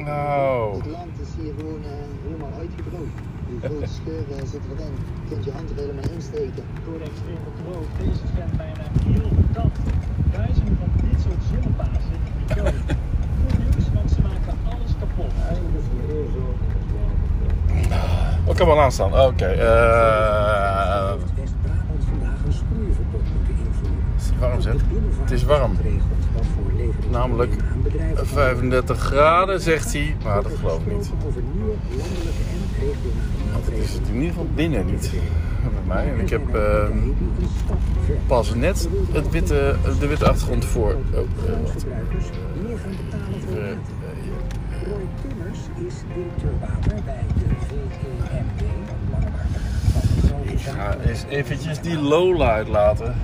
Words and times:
Nou. 0.00 0.76
Het 0.76 0.86
land 0.86 1.20
is 1.20 1.28
hier 1.40 1.52
gewoon 1.58 1.82
eh, 1.84 1.90
helemaal 2.24 2.52
uitgedroogd. 2.58 3.16
Hoeveel 3.48 3.88
scheuren 3.96 4.46
zitten 4.52 4.70
erin? 4.76 4.94
Je 5.22 5.28
kunt 5.28 5.44
je 5.44 5.52
hand 5.52 5.70
er 5.70 5.76
helemaal 5.76 6.10
insteken. 6.14 6.64
Door 6.84 6.98
de 6.98 7.04
extreme 7.04 7.48
droog 7.60 7.86
deze 7.98 8.24
trend 8.34 8.56
bijna 8.56 8.84
heel 9.04 9.30
verdacht. 9.40 9.80
Duizenden 10.36 10.76
van 10.80 10.90
dit 11.10 11.20
soort 11.24 11.42
die 11.50 12.56
dood. 12.56 12.74
Goed 13.40 13.58
nieuws, 13.58 13.86
want 13.94 14.10
ze 14.10 14.20
maken 14.28 14.56
alles 14.72 14.92
kapot. 15.00 15.32
Wat 18.46 18.56
kan 18.56 18.66
wel 18.66 18.80
aanstaan? 18.80 19.12
Oké. 19.12 19.44
eh, 19.44 21.12
West-Brabant 21.36 22.02
vandaag 22.08 22.40
een 22.46 22.52
sproeiverbod 22.52 23.22
moeten 23.34 23.54
invoeren. 23.66 24.04
het 24.14 24.22
is 24.22 24.38
warm 24.38 24.60
zeg. 24.60 24.74
Het 25.20 25.30
is 25.30 25.44
warm. 25.44 25.76
Namelijk 27.12 27.54
35 28.14 28.98
graden 28.98 29.60
zegt 29.60 29.92
hij. 29.92 30.16
Maar 30.24 30.42
dat 30.42 30.52
geloof 30.60 30.80
ik 30.86 30.92
niet. 30.92 31.10
Want 33.52 33.64
het 33.64 33.74
is 33.74 33.92
het 33.92 34.08
in 34.08 34.14
ieder 34.14 34.28
geval 34.28 34.46
binnen 34.54 34.86
niet. 34.86 35.10
Bij 35.62 35.70
mij. 35.86 36.12
En 36.12 36.20
ik 36.20 36.30
heb 36.30 36.54
eh, 36.54 36.86
ver 38.04 38.16
pas 38.26 38.54
net 38.54 38.88
het 39.12 39.30
witte, 39.30 39.76
de 40.00 40.06
witte 40.06 40.28
achtergrond 40.28 40.64
voor. 40.64 40.96
Oh, 41.12 41.18
eh, 41.18 41.24
Eh, 43.48 43.76
de 50.44 50.52
Ik 50.52 50.60
ga 50.60 50.96
eens 51.06 51.24
eventjes 51.28 51.80
die 51.80 51.98
Lola 51.98 52.52
uitlaten. 52.52 53.14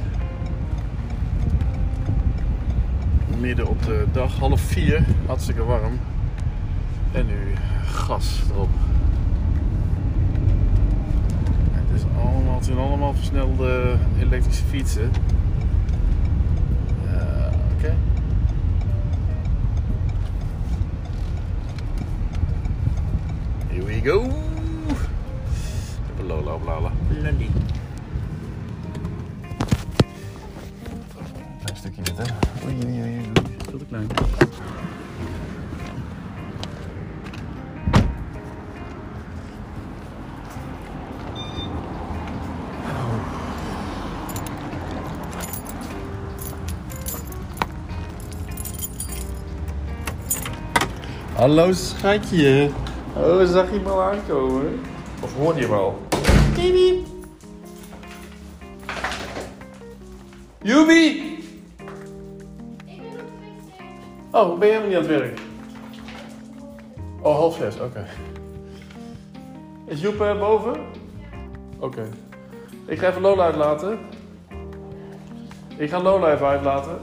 Midden 3.41 3.69
op 3.69 3.83
de 3.83 4.07
dag, 4.13 4.39
half 4.39 4.61
vier, 4.61 5.05
hartstikke 5.27 5.65
warm. 5.65 5.99
En 7.13 7.27
nu 7.27 7.55
gas 7.87 8.43
erop. 8.51 8.69
Het, 11.71 11.97
is 11.97 12.03
allemaal, 12.17 12.55
het 12.55 12.65
zijn 12.65 12.79
allemaal 12.79 13.15
versnelde 13.15 13.97
elektrische 14.21 14.65
fietsen. 14.65 15.11
Ja, 17.05 17.51
Oké. 17.77 17.97
Here 23.69 23.85
we 23.85 24.01
go. 24.05 24.25
Ik 24.25 24.35
heb 26.07 26.19
een 26.19 26.27
Lola 26.27 26.53
op 26.53 26.65
Lala. 26.65 26.93
Lali. 27.23 27.51
Klein 31.63 31.77
stukje 31.77 32.03
dit, 32.03 32.17
hè? 32.17 32.25
Oei, 32.67 32.77
oei, 32.87 33.01
oei, 33.03 33.18
klein. 33.89 34.09
Hallo 51.37 51.73
schatje. 51.73 52.71
Oh, 53.17 53.45
zag 53.47 53.71
je 53.71 53.79
hem 53.79 53.87
al 53.87 54.03
aankomen? 54.03 54.81
Of 55.21 55.35
hoorde 55.35 55.61
je 55.61 55.67
hem 55.67 55.75
al? 55.75 55.99
Kiwi. 56.55 57.05
Joebie! 60.63 61.18
Oh, 64.39 64.59
ben 64.59 64.69
je 64.69 64.75
helemaal 64.75 65.01
niet 65.01 65.11
aan 65.11 65.13
het 65.13 65.21
werk? 65.21 65.41
Oh, 67.23 67.37
half 67.37 67.57
zes, 67.57 67.81
oké. 67.81 68.07
Is 69.85 70.01
Joep 70.01 70.21
eh, 70.21 70.39
boven? 70.39 70.87
Oké. 71.79 72.09
Ik 72.87 72.99
ga 72.99 73.09
even 73.09 73.21
Lola 73.21 73.45
uitlaten. 73.45 73.99
Ik 75.77 75.91
ga 75.91 76.01
Lola 76.01 76.33
even 76.33 76.47
uitlaten. 76.47 76.99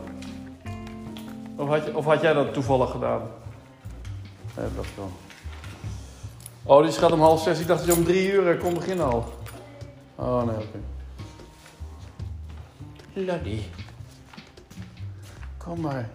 Of 1.55 1.67
had, 1.67 1.85
je, 1.85 1.95
of 1.95 2.05
had 2.05 2.21
jij 2.21 2.33
dat 2.33 2.53
toevallig 2.53 2.91
gedaan? 2.91 3.21
Nee, 4.57 4.67
dat 4.75 4.85
wel. 4.95 5.11
Oh, 6.63 6.83
die 6.83 6.91
gaat 6.91 7.11
om 7.11 7.19
half 7.19 7.41
zes. 7.41 7.59
Ik 7.59 7.67
dacht 7.67 7.85
dat 7.85 7.95
je 7.95 8.01
om 8.01 8.05
drie 8.05 8.31
uur 8.31 8.51
eh, 8.51 8.59
kon 8.59 8.73
beginnen 8.73 9.05
al. 9.05 9.33
Oh, 10.15 10.43
nee, 10.43 10.55
oké. 10.55 10.79
Lady. 13.13 13.61
Kom 15.57 15.81
maar. 15.81 16.09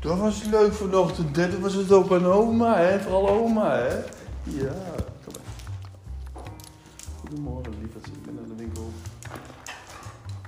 Dat 0.00 0.18
was 0.18 0.42
leuk 0.42 0.72
vanochtend. 0.72 1.34
Dit 1.34 1.60
was 1.60 1.74
het 1.74 1.92
op 1.92 2.12
en 2.12 2.24
oma, 2.24 2.76
hè? 2.76 3.00
Vooral 3.00 3.28
oma, 3.28 3.76
hè? 3.76 3.94
Ja, 4.42 4.74
kom 5.24 5.32
maar. 5.32 6.42
Goedemorgen, 7.20 7.74
lieverd. 7.80 8.06
Ik 8.06 8.24
ben 8.24 8.34
naar 8.34 8.48
de 8.48 8.54
winkel. 8.54 8.90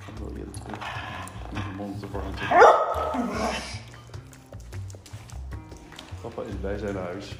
Ik 0.08 0.18
wil 0.18 0.36
eerder 0.36 0.60
terug. 0.62 0.78
Om 1.50 1.54
de 1.54 1.76
mond 1.76 2.00
te 2.00 2.06
warm 2.10 2.34
te 2.34 2.46
Papa 6.20 6.42
is 6.42 6.60
bij 6.60 6.78
zijn 6.78 6.96
huis. 6.96 7.36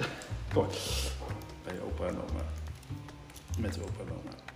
Maar. 0.55 1.13
Bij 1.65 1.81
opa 1.81 2.05
en 2.05 2.15
oma. 2.15 2.43
Met 3.59 3.79
opa 3.81 4.01
en 4.07 4.11
oma. 4.11 4.52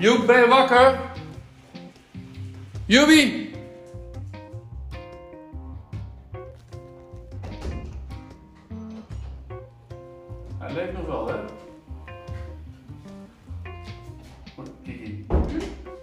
Joep, 0.00 0.26
ben 0.26 0.40
je 0.40 0.46
wakker? 0.48 0.98
Joepie! 2.86 3.50
Hij 10.58 10.72
leeft 10.74 10.92
nog 10.92 11.06
wel, 11.06 11.28
hè? 11.28 11.34
Kiki. 14.82 15.26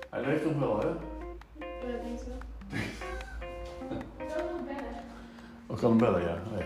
Hij 0.10 0.26
leeft 0.26 0.46
nog 0.46 0.60
wel, 0.60 0.80
hè? 0.80 0.88
Oh, 5.68 5.76
ik 5.76 5.78
kan 5.78 5.90
hem 5.90 5.98
bellen, 5.98 6.22
ja. 6.22 6.38
Oh, 6.54 6.60
ja. 6.60 6.66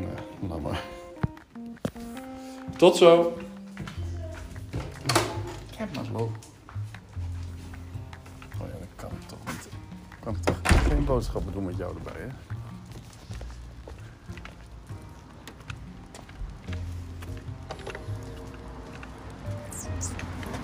Nou, 0.00 0.08
laat 0.48 0.60
maar. 0.60 0.82
Tot 2.76 2.96
zo. 2.96 3.36
Zo. 6.16 6.22
Oh 6.22 6.30
ja, 8.58 8.64
dat 8.78 8.88
kan 8.96 9.10
toch 9.26 9.38
niet. 9.46 9.68
Kan 10.20 10.34
ik 10.34 10.42
toch 10.42 10.56
geen 10.62 11.04
boodschappen 11.04 11.52
doen 11.52 11.64
met 11.64 11.76
jou 11.76 11.96
erbij, 11.96 12.20
hè? 12.20 12.26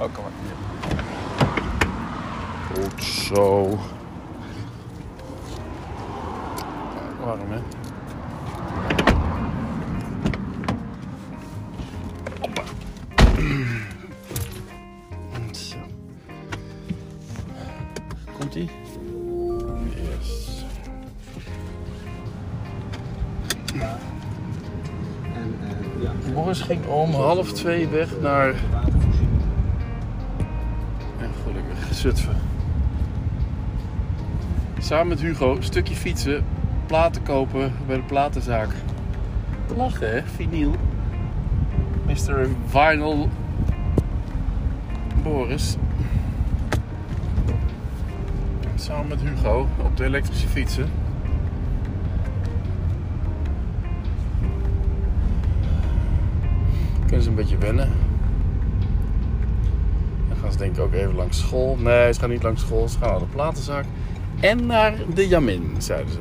Oh, 0.05 0.15
kom 0.15 0.25
maar. 0.25 0.33
Hier. 0.43 0.57
Goed 2.75 3.05
zo. 3.05 3.79
Warm, 7.25 7.51
hè? 7.51 7.61
Om 26.87 27.15
half 27.15 27.53
twee 27.53 27.89
weg 27.89 28.21
naar... 28.21 28.55
Ja, 31.19 31.29
gelukkig, 31.45 31.95
Zutphen. 31.95 32.37
Samen 34.79 35.09
met 35.09 35.21
Hugo, 35.21 35.57
stukje 35.61 35.95
fietsen, 35.95 36.45
platen 36.87 37.23
kopen 37.23 37.73
bij 37.87 37.97
de 37.97 38.03
platenzaak. 38.03 38.69
Lachen 39.77 40.13
hè, 40.13 40.23
vinyl. 40.23 40.75
Mr. 42.07 42.49
Vinyl 42.67 43.29
Boris. 45.23 45.77
Samen 48.75 49.09
met 49.09 49.21
Hugo 49.21 49.69
op 49.85 49.97
de 49.97 50.05
elektrische 50.05 50.49
fietsen. 50.49 51.02
kunnen 57.13 57.31
ze 57.31 57.31
een 57.31 57.43
beetje 57.47 57.67
wennen. 57.67 57.91
Dan 60.29 60.37
gaan 60.37 60.53
ze 60.53 60.59
denk 60.59 60.77
ik 60.77 60.83
ook 60.83 60.93
even 60.93 61.15
langs 61.15 61.39
school. 61.39 61.77
Nee, 61.77 62.13
ze 62.13 62.21
gaan 62.21 62.31
niet 62.31 62.43
langs 62.43 62.61
school, 62.61 62.89
ze 62.89 62.99
gaan 62.99 63.11
naar 63.11 63.19
de 63.19 63.25
platenzaak. 63.25 63.85
En 64.41 64.67
naar 64.67 64.95
de 65.15 65.29
Jamin, 65.29 65.75
zeiden 65.79 66.13
ze. 66.13 66.19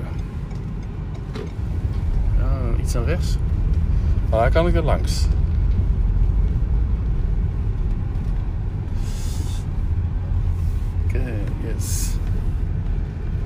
Ja, 2.37 2.79
iets 2.79 2.95
aan 2.95 3.03
rechts. 3.03 3.37
Maar 4.29 4.39
daar 4.39 4.51
kan 4.51 4.67
ik 4.67 4.75
er 4.75 4.83
langs. 4.83 5.25
Oké, 11.05 11.33
yes. 11.67 12.09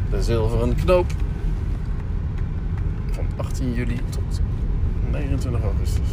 De 0.09 0.23
zilveren 0.23 0.75
knoop. 0.75 1.11
Van 3.11 3.25
18 3.35 3.73
juli 3.73 3.99
tot 4.09 4.41
29 5.11 5.63
augustus. 5.63 6.09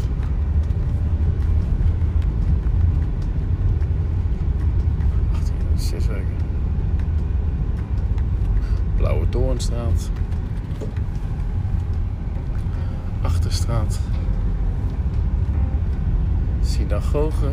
Doornstraat. 9.33 10.11
Achterstraat. 13.23 14.01
Synagoge. 16.61 17.53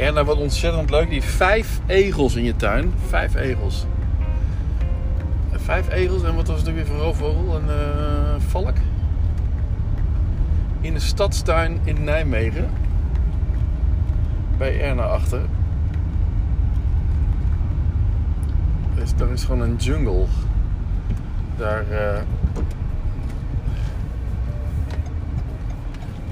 En 0.00 0.14
dat 0.14 0.24
wordt 0.24 0.40
ontzettend 0.40 0.90
leuk. 0.90 1.10
Die 1.10 1.22
vijf 1.22 1.80
egels 1.86 2.34
in 2.34 2.44
je 2.44 2.56
tuin. 2.56 2.92
Vijf 3.08 3.34
egels. 3.34 3.86
Vijf 5.50 5.88
egels. 5.88 6.22
En 6.22 6.34
wat 6.34 6.46
was 6.46 6.58
het 6.58 6.68
ook 6.68 6.74
weer 6.74 6.86
voor 6.86 6.96
roofvogel? 6.96 7.56
Een 7.56 7.70
eh, 7.70 8.34
valk. 8.48 8.76
In 10.80 10.94
de 10.94 11.00
stadstuin 11.00 11.80
in 11.84 12.04
Nijmegen. 12.04 12.70
Bij 14.58 14.80
Erna 14.80 15.02
achter. 15.02 15.40
Dus 18.94 19.14
daar 19.16 19.30
is 19.30 19.44
gewoon 19.44 19.60
een 19.60 19.76
jungle. 19.76 20.24
Daar... 21.56 21.84
eh, 21.90 22.16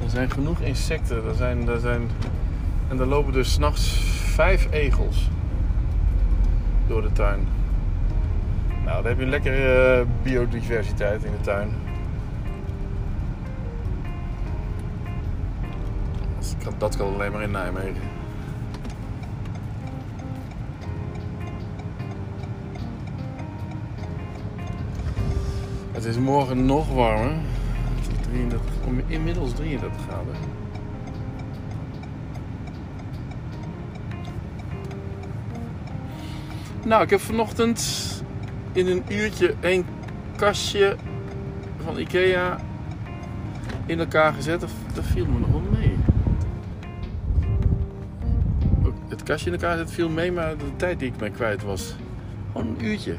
er 0.02 0.10
zijn 0.10 0.30
genoeg 0.30 0.60
insecten. 0.60 1.16
Er 1.28 1.34
zijn... 1.34 1.68
Er 1.68 1.80
zijn 1.80 2.08
en 2.88 3.00
er 3.00 3.06
lopen 3.06 3.32
dus 3.32 3.52
s'nachts 3.52 4.00
vijf 4.34 4.68
egels 4.70 5.30
door 6.86 7.02
de 7.02 7.12
tuin. 7.12 7.46
Nou, 8.84 9.02
dan 9.02 9.06
heb 9.06 9.18
je 9.18 9.26
lekkere 9.26 9.98
eh, 9.98 10.06
biodiversiteit 10.22 11.24
in 11.24 11.30
de 11.30 11.40
tuin. 11.40 11.70
Dat 16.78 16.96
kan, 16.96 17.14
alleen 17.14 17.32
maar 17.32 17.42
in 17.42 17.50
Nijmegen. 17.50 18.02
Het 25.92 26.04
is 26.04 26.18
morgen 26.18 26.66
nog 26.66 26.94
warmer. 26.94 27.32
Het 27.94 28.08
is 28.10 28.26
33, 28.28 28.74
inmiddels 29.06 29.52
33 29.52 30.02
graden. 30.02 30.57
Nou, 36.88 37.02
ik 37.02 37.10
heb 37.10 37.20
vanochtend 37.20 37.82
in 38.72 38.86
een 38.86 39.02
uurtje 39.08 39.54
een 39.60 39.84
kastje 40.36 40.96
van 41.84 41.98
Ikea 41.98 42.58
in 43.86 43.98
elkaar 43.98 44.32
gezet. 44.32 44.60
Dat, 44.60 44.70
dat 44.94 45.04
viel 45.04 45.26
me 45.26 45.38
nog 45.38 45.50
wel 45.50 45.62
mee. 45.72 45.96
Het 49.08 49.22
kastje 49.22 49.46
in 49.46 49.52
elkaar 49.52 49.76
zetten 49.76 49.94
viel 49.94 50.08
mee, 50.08 50.32
maar 50.32 50.56
de 50.56 50.76
tijd 50.76 50.98
die 50.98 51.08
ik 51.08 51.20
mee 51.20 51.30
kwijt 51.30 51.62
was. 51.62 51.94
Gewoon 52.52 52.66
een 52.66 52.84
uurtje. 52.84 53.14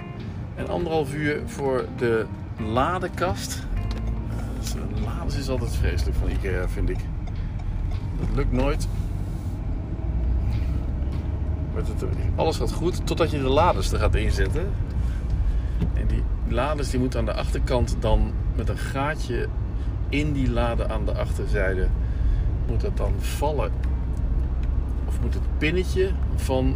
En 0.55 0.67
anderhalf 0.67 1.13
uur 1.13 1.41
voor 1.45 1.85
de 1.97 2.25
ladekast. 2.73 3.63
Eh, 4.29 4.43
dus, 4.59 4.75
eh, 4.75 5.03
Lades 5.03 5.35
is 5.35 5.49
altijd 5.49 5.75
vreselijk 5.75 6.17
van 6.17 6.29
Ikea, 6.29 6.69
vind 6.69 6.89
ik. 6.89 6.99
Dat 8.19 8.35
lukt 8.35 8.51
nooit. 8.51 8.87
Alles 12.35 12.57
gaat 12.57 12.71
goed 12.71 13.07
totdat 13.07 13.31
je 13.31 13.41
de 13.41 13.49
laders 13.49 13.91
er 13.91 13.99
gaat 13.99 14.15
inzetten. 14.15 14.69
En 15.93 16.07
die 16.07 16.23
laders 16.47 16.89
die 16.89 16.99
moeten 16.99 17.19
aan 17.19 17.25
de 17.25 17.33
achterkant 17.33 17.95
dan 17.99 18.31
met 18.55 18.69
een 18.69 18.77
gaatje 18.77 19.47
in 20.09 20.33
die 20.33 20.49
lade 20.51 20.87
aan 20.87 21.05
de 21.05 21.13
achterzijde 21.13 21.87
moet 22.67 22.81
dat 22.81 22.97
dan 22.97 23.13
vallen. 23.19 23.71
Of 25.07 25.21
moet 25.21 25.33
het 25.33 25.57
pinnetje 25.57 26.11
van, 26.35 26.75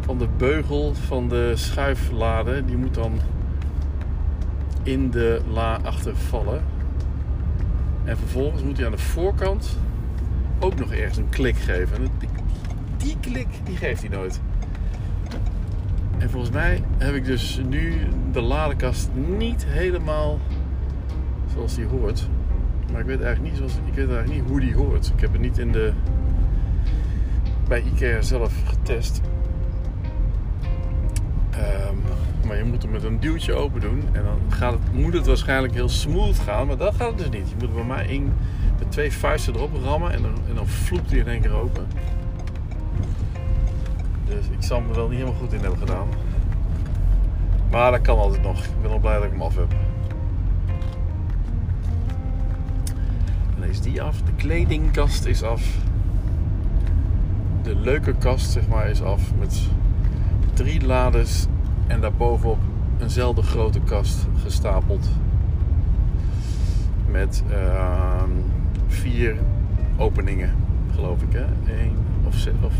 van 0.00 0.18
de 0.18 0.28
beugel 0.36 0.94
van 0.94 1.28
de 1.28 1.52
schuiflade, 1.54 2.64
die 2.64 2.76
moet 2.76 2.94
dan 2.94 3.20
in 4.82 5.10
de 5.10 5.40
la 5.52 5.78
achter 5.82 6.16
vallen. 6.16 6.62
En 8.04 8.16
vervolgens 8.16 8.62
moet 8.62 8.76
hij 8.76 8.86
aan 8.86 8.92
de 8.92 8.98
voorkant 8.98 9.78
ook 10.58 10.74
nog 10.78 10.92
ergens 10.92 11.16
een 11.16 11.28
klik 11.28 11.56
geven. 11.56 11.96
En 11.96 12.08
die, 12.18 12.28
die 13.02 13.16
klik, 13.20 13.48
die 13.64 13.76
geeft 13.76 14.00
hij 14.00 14.10
nooit. 14.10 14.40
En 16.18 16.30
volgens 16.30 16.52
mij 16.52 16.82
heb 16.98 17.14
ik 17.14 17.24
dus 17.24 17.60
nu 17.68 17.94
de 18.32 18.40
ladekast 18.40 19.10
niet 19.38 19.64
helemaal 19.66 20.38
zoals 21.52 21.74
die 21.74 21.86
hoort. 21.86 22.28
Maar 22.92 23.00
ik 23.00 23.06
weet 23.06 23.20
eigenlijk 23.20 23.50
niet, 23.52 23.56
zoals, 23.56 23.72
ik 23.86 23.94
weet 23.94 24.08
eigenlijk 24.08 24.40
niet 24.40 24.50
hoe 24.50 24.60
die 24.60 24.74
hoort. 24.74 25.12
Ik 25.14 25.20
heb 25.20 25.32
het 25.32 25.40
niet 25.40 25.58
in 25.58 25.72
de, 25.72 25.92
bij 27.68 27.82
IKEA 27.82 28.22
zelf 28.22 28.52
getest. 28.64 29.20
Ehm, 31.50 31.94
maar 32.46 32.56
je 32.56 32.64
moet 32.64 32.82
hem 32.82 32.90
met 32.90 33.02
een 33.02 33.20
duwtje 33.20 33.54
open 33.54 33.80
doen. 33.80 34.02
En 34.12 34.22
dan 34.24 34.38
gaat 34.48 34.72
het, 34.72 34.92
moet 34.92 35.12
het 35.12 35.26
waarschijnlijk 35.26 35.74
heel 35.74 35.88
smooth 35.88 36.38
gaan. 36.38 36.66
Maar 36.66 36.76
dat 36.76 36.94
gaat 36.94 37.08
het 37.08 37.18
dus 37.18 37.40
niet. 37.40 37.48
Je 37.48 37.54
moet 37.54 37.68
er 37.68 37.74
bij 37.74 37.84
mij 37.84 38.06
in 38.06 38.32
met 38.78 38.90
twee 38.90 39.12
vuisten 39.12 39.54
erop 39.54 39.74
rammen. 39.84 40.12
En 40.12 40.22
dan, 40.22 40.34
en 40.48 40.54
dan 40.54 40.66
hij 41.08 41.18
in 41.18 41.28
één 41.28 41.40
keer 41.40 41.52
open. 41.52 41.86
Dus 44.24 44.46
ik 44.50 44.62
zal 44.62 44.80
me 44.80 44.94
wel 44.94 45.08
niet 45.08 45.18
helemaal 45.18 45.40
goed 45.40 45.52
in 45.52 45.60
hebben 45.60 45.78
gedaan. 45.78 46.06
Maar 47.70 47.90
dat 47.90 48.00
kan 48.00 48.18
altijd 48.18 48.42
nog. 48.42 48.64
Ik 48.64 48.82
ben 48.82 48.90
al 48.90 48.98
blij 48.98 49.14
dat 49.14 49.24
ik 49.24 49.30
hem 49.30 49.42
af 49.42 49.56
heb. 49.56 49.74
Dan 53.58 53.68
is 53.68 53.80
die 53.80 54.02
af. 54.02 54.22
De 54.22 54.32
kledingkast 54.36 55.24
is 55.24 55.42
af. 55.42 55.76
De 57.62 57.76
leuke 57.76 58.14
kast 58.14 58.50
zeg 58.50 58.68
maar 58.68 58.88
is 58.88 59.02
af. 59.02 59.34
Met 59.38 59.60
drie 60.54 60.86
lades. 60.86 61.46
En 61.86 62.00
daarbovenop 62.00 62.58
eenzelfde 63.00 63.42
grote 63.42 63.80
kast 63.80 64.26
gestapeld. 64.42 65.08
Met 67.06 67.42
ehm, 67.50 68.30
vier 68.86 69.36
openingen, 69.96 70.54
geloof 70.94 71.22
ik. 71.22 71.32
Hè? 71.32 71.44
Eén 71.80 71.96
of, 72.26 72.34
zes, 72.34 72.52
of, 72.60 72.74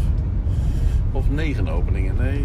of 1.12 1.30
negen 1.30 1.68
openingen. 1.68 2.16
Nee. 2.16 2.44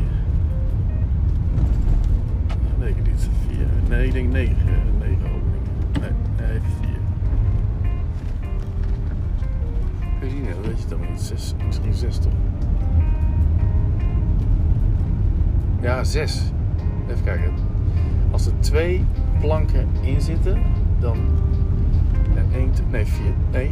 Ik 2.89 2.95
niet. 3.07 3.29
Vier. 3.47 3.67
Nee, 3.89 4.05
ik 4.05 4.13
denk 4.13 4.31
negen, 4.31 4.55
negen 4.99 5.17
openingen. 5.35 5.61
Nee, 6.01 6.11
nee, 6.47 6.59
vier. 6.81 6.99
Kun 10.19 10.27
je 10.29 10.33
zien, 10.35 10.43
dat 10.55 10.65
weet 10.67 10.81
je 10.81 10.87
dan 10.87 10.99
niet. 11.09 11.21
Zes, 11.21 11.53
misschien 11.65 11.93
zes 11.93 12.17
toch? 12.17 12.31
Ja, 15.81 16.03
zes. 16.03 16.51
Even 17.09 17.23
kijken. 17.23 17.51
Als 18.31 18.45
er 18.45 18.53
twee 18.59 19.05
planken 19.39 19.87
in 20.01 20.21
zitten, 20.21 20.61
dan. 20.99 21.17
Nee, 22.33 22.59
één, 22.61 22.71
twee- 22.71 22.87
nee 22.91 23.05
vier. 23.05 23.33
Nee. 23.51 23.71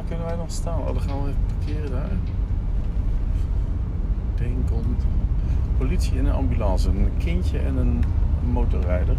waar 0.00 0.08
kunnen 0.08 0.26
wij 0.26 0.36
dan 0.36 0.50
staan? 0.50 0.78
Oh, 0.78 0.86
dan 0.86 1.00
gaan 1.00 1.22
we 1.22 1.28
even 1.28 1.42
parkeren 1.46 1.90
daar. 1.90 2.10
Denk 4.34 4.66
komt. 4.70 5.02
Politie 5.78 6.18
en 6.18 6.24
een 6.24 6.32
ambulance. 6.32 6.88
Een 6.88 7.10
kindje 7.18 7.58
en 7.58 7.76
een 7.76 8.04
motorrijder. 8.52 9.16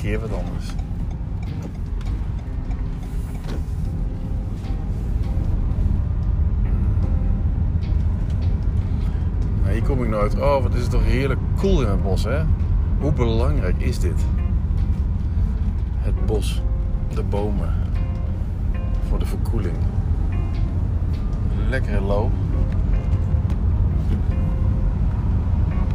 Keer 0.00 0.20
wat 0.20 0.32
anders. 0.32 0.66
Nou, 9.62 9.72
hier 9.72 9.82
kom 9.82 10.02
ik 10.02 10.08
nooit. 10.08 10.40
Oh, 10.40 10.62
wat 10.62 10.74
is 10.74 10.82
het 10.82 10.90
toch 10.90 11.04
heerlijk 11.04 11.40
koel 11.56 11.82
in 11.82 11.88
het 11.88 12.02
bos, 12.02 12.24
hè? 12.24 12.42
Hoe 12.98 13.12
belangrijk 13.12 13.78
is 13.78 13.98
dit? 13.98 14.24
Het 15.98 16.26
bos, 16.26 16.62
de 17.14 17.22
bomen, 17.22 17.74
voor 19.08 19.18
de 19.18 19.26
verkoeling. 19.26 19.76
Lekker 21.68 22.00
low. 22.00 22.30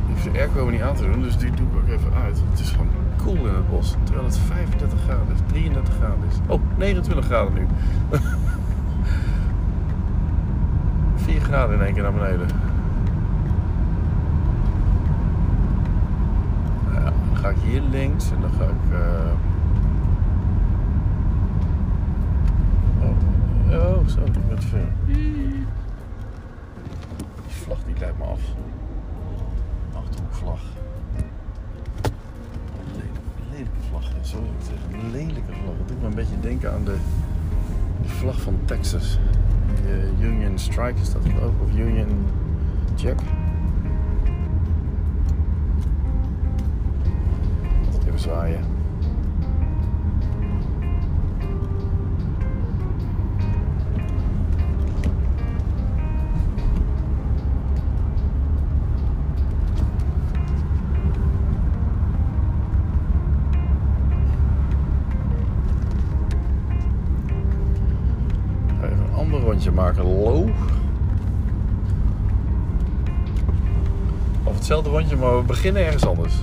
Ik 0.07 0.11
hoef 0.11 0.23
de 0.23 0.39
airco 0.39 0.65
niet 0.65 0.81
aan 0.81 0.95
te 0.95 1.11
doen, 1.11 1.21
dus 1.21 1.37
die 1.37 1.51
doe 1.51 1.67
ik 1.67 1.75
ook 1.75 1.87
even 1.87 2.13
uit. 2.13 2.41
Het 2.49 2.59
is 2.59 2.69
gewoon 2.69 2.87
koel 3.25 3.47
in 3.47 3.53
het 3.55 3.69
bos, 3.69 3.95
terwijl 4.03 4.25
het 4.25 4.37
35 4.37 4.99
graden 5.03 5.33
is, 5.33 5.39
33 5.47 5.93
graden 5.93 6.19
is. 6.29 6.35
Oh, 6.47 6.61
29 6.77 7.25
graden 7.25 7.53
nu. 7.53 7.67
4 11.15 11.41
graden 11.41 11.75
in 11.75 11.81
één 11.85 11.93
keer 11.93 12.03
naar 12.03 12.13
beneden. 12.13 12.47
Nou 16.91 16.95
ja, 16.95 17.03
dan 17.03 17.37
ga 17.37 17.49
ik 17.49 17.57
hier 17.63 17.81
links 17.81 18.31
en 18.31 18.41
dan 18.41 18.51
ga 18.51 18.63
ik. 18.63 18.93
eh, 18.93 19.31
Oh, 23.01 23.97
oh, 23.99 24.07
zo, 24.07 24.19
ik 24.23 24.47
ben 24.47 24.59
te 24.59 24.67
ver. 24.67 24.87
Die 25.05 25.65
vlag 27.47 27.77
die 27.85 27.95
leidt 27.99 28.17
me 28.17 28.23
af. 28.23 28.39
Achterhoekvlag. 29.93 30.59
Lelijke, 33.55 33.79
vlag. 33.89 34.11
Sorry, 34.21 34.47
een 34.93 35.11
lelijke 35.11 35.53
vlag. 35.53 35.77
Het 35.77 35.87
doet 35.87 36.01
me 36.01 36.07
een 36.07 36.15
beetje 36.15 36.39
denken 36.39 36.73
aan 36.73 36.83
de, 36.83 36.95
de 38.01 38.09
vlag 38.09 38.41
van 38.41 38.59
Texas. 38.65 39.19
De 39.85 40.11
Union 40.19 40.59
Strike 40.59 41.01
is 41.01 41.11
dat 41.11 41.21
ook, 41.41 41.61
of 41.61 41.77
Union 41.77 42.25
Jack. 42.95 43.19
Even 48.07 48.19
zwaaien. 48.19 48.74
Maar 75.25 75.37
we 75.37 75.43
beginnen 75.43 75.85
ergens 75.85 76.05
anders. 76.05 76.33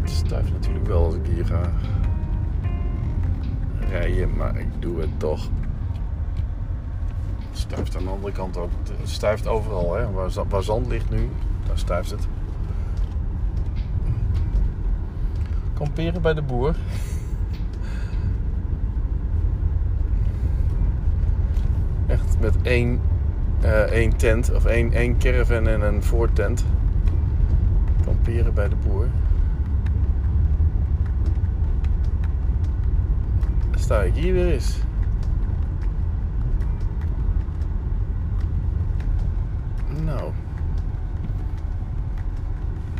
Het 0.00 0.10
stuift 0.10 0.52
natuurlijk 0.52 0.86
wel 0.86 1.04
als 1.04 1.14
ik 1.14 1.26
hier 1.26 1.46
ga 1.46 1.72
rijden, 3.88 4.36
maar 4.36 4.56
ik 4.56 4.68
doe 4.78 5.00
het 5.00 5.18
toch. 5.18 5.48
Het 7.48 7.58
stuift 7.58 7.96
aan 7.96 8.04
de 8.04 8.10
andere 8.10 8.32
kant 8.32 8.56
ook. 8.56 8.70
Het 9.00 9.08
stuift 9.08 9.46
overal, 9.46 9.94
hè. 9.94 10.10
Waar, 10.10 10.30
waar 10.48 10.62
zand 10.62 10.86
ligt 10.86 11.10
nu, 11.10 11.28
daar 11.66 11.78
stuift 11.78 12.10
het. 12.10 12.28
Kamperen 15.74 16.22
bij 16.22 16.34
de 16.34 16.42
boer. 16.42 16.76
Echt 22.06 22.40
met 22.40 22.62
één, 22.62 23.00
één 23.90 24.16
tent 24.16 24.54
of 24.54 24.64
één, 24.64 24.92
één 24.92 25.18
caravan 25.18 25.68
en 25.68 25.80
een 25.80 26.02
voortent. 26.02 26.64
Kamperen 28.04 28.54
bij 28.54 28.68
de 28.68 28.76
boer. 28.76 29.08
Dan 33.70 33.80
sta 33.80 34.02
ik 34.02 34.14
hier 34.14 34.32
weer 34.32 34.52
eens. 34.52 34.78
Nou. 40.04 40.30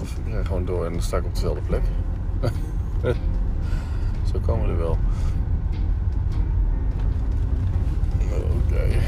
Of 0.00 0.16
ik 0.16 0.32
rij 0.32 0.44
gewoon 0.44 0.64
door 0.64 0.84
en 0.86 0.92
dan 0.92 1.02
sta 1.02 1.16
ik 1.16 1.24
op 1.24 1.34
dezelfde 1.34 1.62
plek. 1.62 1.82
Zo 4.32 4.38
komen 4.40 4.66
we 4.66 4.72
er 4.72 4.78
wel. 4.78 4.98
Oké. 8.66 8.98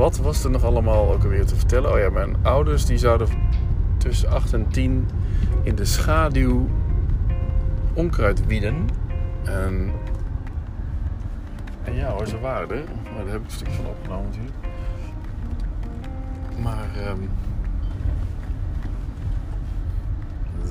Wat 0.00 0.16
was 0.16 0.44
er 0.44 0.50
nog 0.50 0.64
allemaal 0.64 1.12
ook 1.12 1.22
alweer 1.22 1.46
te 1.46 1.56
vertellen? 1.56 1.92
Oh 1.92 1.98
ja, 1.98 2.10
mijn 2.10 2.36
ouders 2.42 2.86
die 2.86 2.98
zouden 2.98 3.28
tussen 3.96 4.30
8 4.30 4.52
en 4.52 4.68
10 4.68 5.08
in 5.62 5.74
de 5.74 5.84
schaduw 5.84 6.68
onkruid 7.94 8.46
wieden. 8.46 8.88
En, 9.44 9.92
ja 11.92 12.10
hoor, 12.10 12.26
ze 12.26 12.40
waren 12.40 12.70
er. 12.70 12.84
Maar 13.14 13.24
daar 13.24 13.32
heb 13.32 13.40
ik 13.40 13.46
een 13.46 13.50
stukje 13.50 13.74
van 13.74 13.86
opgenomen 13.86 14.26
natuurlijk. 14.30 14.56
Maar, 16.62 16.88
ehm 16.96 17.20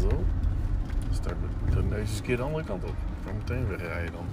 zo. 0.02 0.08
Dan 0.08 1.14
sta 1.14 1.30
ik 1.30 1.36
met 1.66 1.74
de 1.74 1.98
een 1.98 2.22
keer 2.22 2.38
de 2.38 2.44
andere 2.44 2.64
kant 2.64 2.84
op. 2.84 2.90
Ik 2.90 3.26
kan 3.26 3.34
meteen 3.38 3.68
wegrijden 3.68 4.12
dan. 4.12 4.26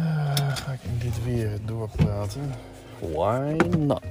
Eh, 0.00 0.56
ga 0.56 0.72
ik 0.72 0.82
in 0.82 0.98
dit 0.98 1.24
weer 1.24 1.58
doorpraten? 1.64 2.50
Why 2.98 3.56
not? 3.78 4.02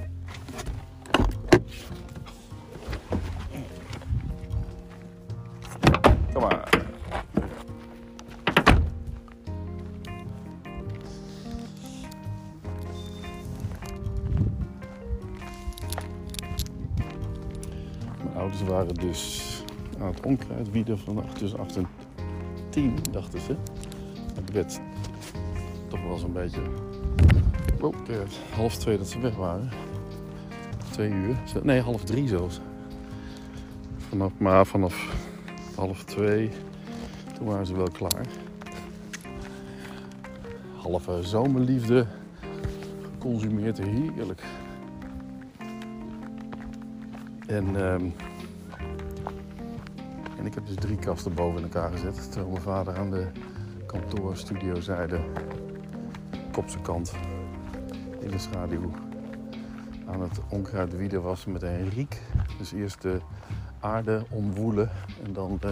Kom 6.32 6.42
maar. 6.42 6.68
Mijn 18.22 18.36
ouders 18.36 18.62
waren 18.62 18.94
dus 18.94 19.48
aan 20.00 20.06
het 20.06 20.20
onkruid 20.26 20.70
wieden 20.70 20.98
van 20.98 21.24
tussen 21.38 21.58
8 21.58 21.76
en 21.76 21.86
10, 22.68 22.94
dachten 23.10 23.40
ze. 23.40 23.56
Het 24.34 24.52
werd 24.52 24.80
wel 26.08 26.18
zo'n 26.18 26.32
beetje 26.32 26.60
oh, 27.80 27.94
half 28.54 28.76
twee 28.76 28.98
dat 28.98 29.08
ze 29.08 29.20
weg 29.20 29.36
waren. 29.36 29.70
Twee 30.90 31.10
uur. 31.10 31.36
Nee, 31.62 31.80
half 31.80 32.04
drie 32.04 32.28
zelfs. 32.28 32.60
Vanaf, 34.08 34.32
maar 34.38 34.66
vanaf 34.66 35.16
half 35.76 36.04
twee, 36.04 36.50
toen 37.36 37.46
waren 37.46 37.66
ze 37.66 37.76
wel 37.76 37.90
klaar. 37.92 38.26
Halve 40.76 41.22
zomerliefde 41.22 42.06
geconsumeerd, 43.02 43.78
heerlijk. 43.78 44.42
En, 47.46 47.76
ehm, 47.76 48.04
en 50.38 50.46
ik 50.46 50.54
heb 50.54 50.66
dus 50.66 50.74
drie 50.74 50.96
kasten 50.96 51.34
boven 51.34 51.56
in 51.56 51.62
elkaar 51.62 51.90
gezet. 51.90 52.32
Terwijl 52.32 52.50
mijn 52.50 52.62
vader 52.62 52.96
aan 52.96 53.10
de 53.10 53.26
kantoorstudio 53.86 54.80
zijn 56.66 56.82
kant, 56.82 57.12
in 58.20 58.30
de 58.30 58.38
schaduw, 58.38 58.90
aan 60.06 60.20
het 60.20 60.40
onkruid 60.48 60.96
wieden 60.96 61.22
was 61.22 61.44
met 61.44 61.62
een 61.62 61.88
riek. 61.88 62.22
Dus 62.58 62.72
eerst 62.72 63.02
de 63.02 63.20
aarde 63.80 64.24
omwoelen 64.30 64.90
en 65.24 65.32
dan 65.32 65.58
eh, 65.60 65.70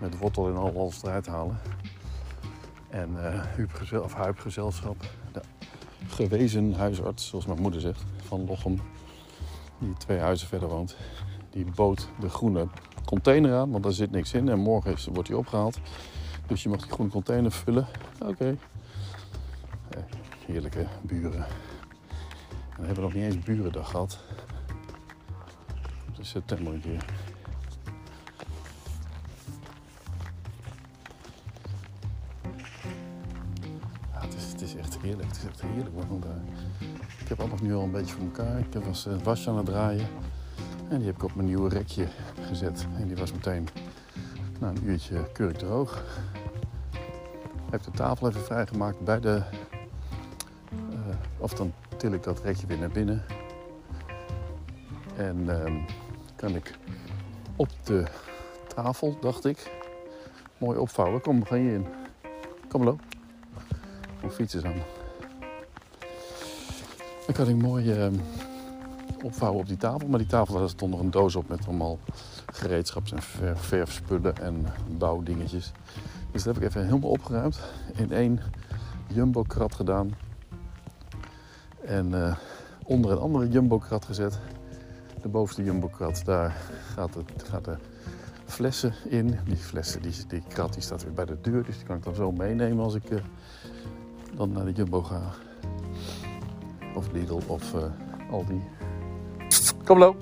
met 0.00 0.18
wortel 0.18 0.48
en 0.48 0.56
al 0.56 0.76
alles 0.76 1.02
eruit 1.02 1.26
halen. 1.26 1.58
En 2.88 3.10
Huub, 3.54 3.70
of 4.02 4.14
de 5.32 5.40
gewezen 6.06 6.74
huisarts, 6.74 7.28
zoals 7.28 7.46
mijn 7.46 7.60
moeder 7.60 7.80
zegt, 7.80 8.04
van 8.16 8.46
Lochem, 8.46 8.80
die 9.78 9.96
twee 9.96 10.18
huizen 10.18 10.48
verder 10.48 10.68
woont, 10.68 10.96
die 11.50 11.64
bood 11.74 12.08
de 12.20 12.28
groene 12.28 12.66
container 13.04 13.54
aan, 13.54 13.70
want 13.70 13.82
daar 13.82 13.92
zit 13.92 14.10
niks 14.10 14.32
in 14.32 14.48
en 14.48 14.58
morgen 14.58 15.12
wordt 15.12 15.28
die 15.28 15.38
opgehaald. 15.38 15.78
Dus 16.46 16.62
je 16.62 16.68
mag 16.68 16.80
die 16.80 16.90
groene 16.90 17.10
container 17.10 17.52
vullen. 17.52 17.86
Oké. 18.24 18.56
Heerlijke 20.52 20.86
buren. 21.02 21.44
En 22.70 22.80
we 22.80 22.86
hebben 22.86 23.04
nog 23.04 23.12
niet 23.12 23.22
eens 23.22 23.38
burendag 23.38 23.90
gehad. 23.90 24.18
Het 26.10 26.18
is 26.18 26.28
september 26.28 26.72
een 26.72 26.80
keer. 26.80 27.04
Ja, 34.12 34.20
het, 34.20 34.34
is, 34.34 34.52
het 34.52 34.60
is 34.60 34.74
echt 34.74 34.98
heerlijk. 34.98 35.28
Het 35.28 35.36
is 35.36 35.44
echt 35.44 35.62
heerlijk. 35.62 35.94
Want, 36.08 36.24
ik 37.20 37.28
heb 37.28 37.40
alles 37.40 37.60
nu 37.60 37.74
al 37.74 37.82
een 37.82 37.90
beetje 37.90 38.14
voor 38.14 38.24
elkaar. 38.24 38.58
Ik 38.58 38.84
was 38.84 39.04
het 39.04 39.22
wasje 39.22 39.50
aan 39.50 39.56
het 39.56 39.66
draaien. 39.66 40.06
En 40.88 40.96
die 40.96 41.06
heb 41.06 41.16
ik 41.16 41.22
op 41.22 41.34
mijn 41.34 41.46
nieuwe 41.46 41.68
rekje 41.68 42.08
gezet. 42.40 42.86
En 42.96 43.06
die 43.06 43.16
was 43.16 43.32
meteen 43.32 43.68
na 44.60 44.68
een 44.68 44.84
uurtje 44.84 45.32
keurig 45.32 45.56
droog. 45.56 46.04
Heb 47.70 47.82
de 47.82 47.90
tafel 47.90 48.28
even 48.28 48.44
vrijgemaakt 48.44 49.00
bij 49.04 49.20
de... 49.20 49.42
dan 51.56 51.72
til 51.96 52.12
ik 52.12 52.22
dat 52.22 52.40
rekje 52.40 52.66
weer 52.66 52.78
naar 52.78 52.90
binnen. 52.90 53.24
En 55.16 55.48
ehm, 55.48 55.76
kan 56.36 56.54
ik 56.54 56.78
op 57.56 57.68
de 57.84 58.04
tafel, 58.74 59.16
dacht 59.20 59.44
ik, 59.44 59.70
mooi 60.58 60.78
opvouwen. 60.78 61.20
Kom, 61.20 61.40
we 61.40 61.46
gaan 61.46 61.58
hierin. 61.58 61.86
Kom, 62.68 62.84
loop. 62.84 63.00
Mijn 64.20 64.32
fiets 64.32 64.54
is 64.54 64.64
aan. 64.64 64.82
Dan 67.26 67.34
kan 67.34 67.48
ik 67.48 67.56
mooi 67.56 67.92
ehm, 67.92 68.14
opvouwen 69.24 69.60
op 69.60 69.68
die 69.68 69.76
tafel. 69.76 70.08
Maar 70.08 70.18
die 70.18 70.28
tafel, 70.28 70.58
daar 70.58 70.68
stond 70.68 70.90
nog 70.90 71.00
een 71.00 71.10
doos 71.10 71.36
op 71.36 71.48
met 71.48 71.66
allemaal 71.66 71.98
gereedschaps- 72.52 73.12
en 73.12 73.22
ver- 73.22 73.58
verfspullen 73.58 74.36
en 74.36 74.66
bouwdingetjes. 74.98 75.72
Dus 76.32 76.42
dat 76.42 76.54
heb 76.54 76.62
ik 76.62 76.68
even 76.68 76.84
helemaal 76.84 77.10
opgeruimd. 77.10 77.60
In 77.94 78.12
één 78.12 78.40
jumbo-krat 79.06 79.74
gedaan. 79.74 80.14
En 81.88 82.24
eh, 82.24 82.36
onder 82.84 83.10
een 83.10 83.18
andere 83.18 83.48
jumbo-krat 83.48 84.04
gezet. 84.04 84.38
De 85.22 85.28
bovenste 85.28 85.64
jumbo-krat, 85.64 86.22
daar 86.24 86.56
gaat, 86.94 87.14
het, 87.14 87.48
gaat 87.48 87.64
de 87.64 87.76
flessen 88.44 88.94
in. 89.08 89.38
Die 89.44 89.56
flessen, 89.56 90.02
die, 90.02 90.12
die 90.28 90.42
krat 90.48 90.72
die 90.72 90.82
staat 90.82 91.02
weer 91.02 91.12
bij 91.12 91.24
de 91.24 91.40
deur. 91.40 91.64
Dus 91.64 91.76
die 91.76 91.86
kan 91.86 91.96
ik 91.96 92.02
dan 92.02 92.14
zo 92.14 92.32
meenemen 92.32 92.84
als 92.84 92.94
ik 92.94 93.10
eh, 93.10 93.18
dan 94.34 94.52
naar 94.52 94.64
de 94.64 94.72
jumbo 94.72 95.02
ga. 95.02 95.20
Of 96.94 97.12
Lidl 97.12 97.40
of 97.46 97.74
eh, 97.74 97.82
Aldi. 98.30 98.62
Kom 99.84 99.98
loop. 99.98 100.16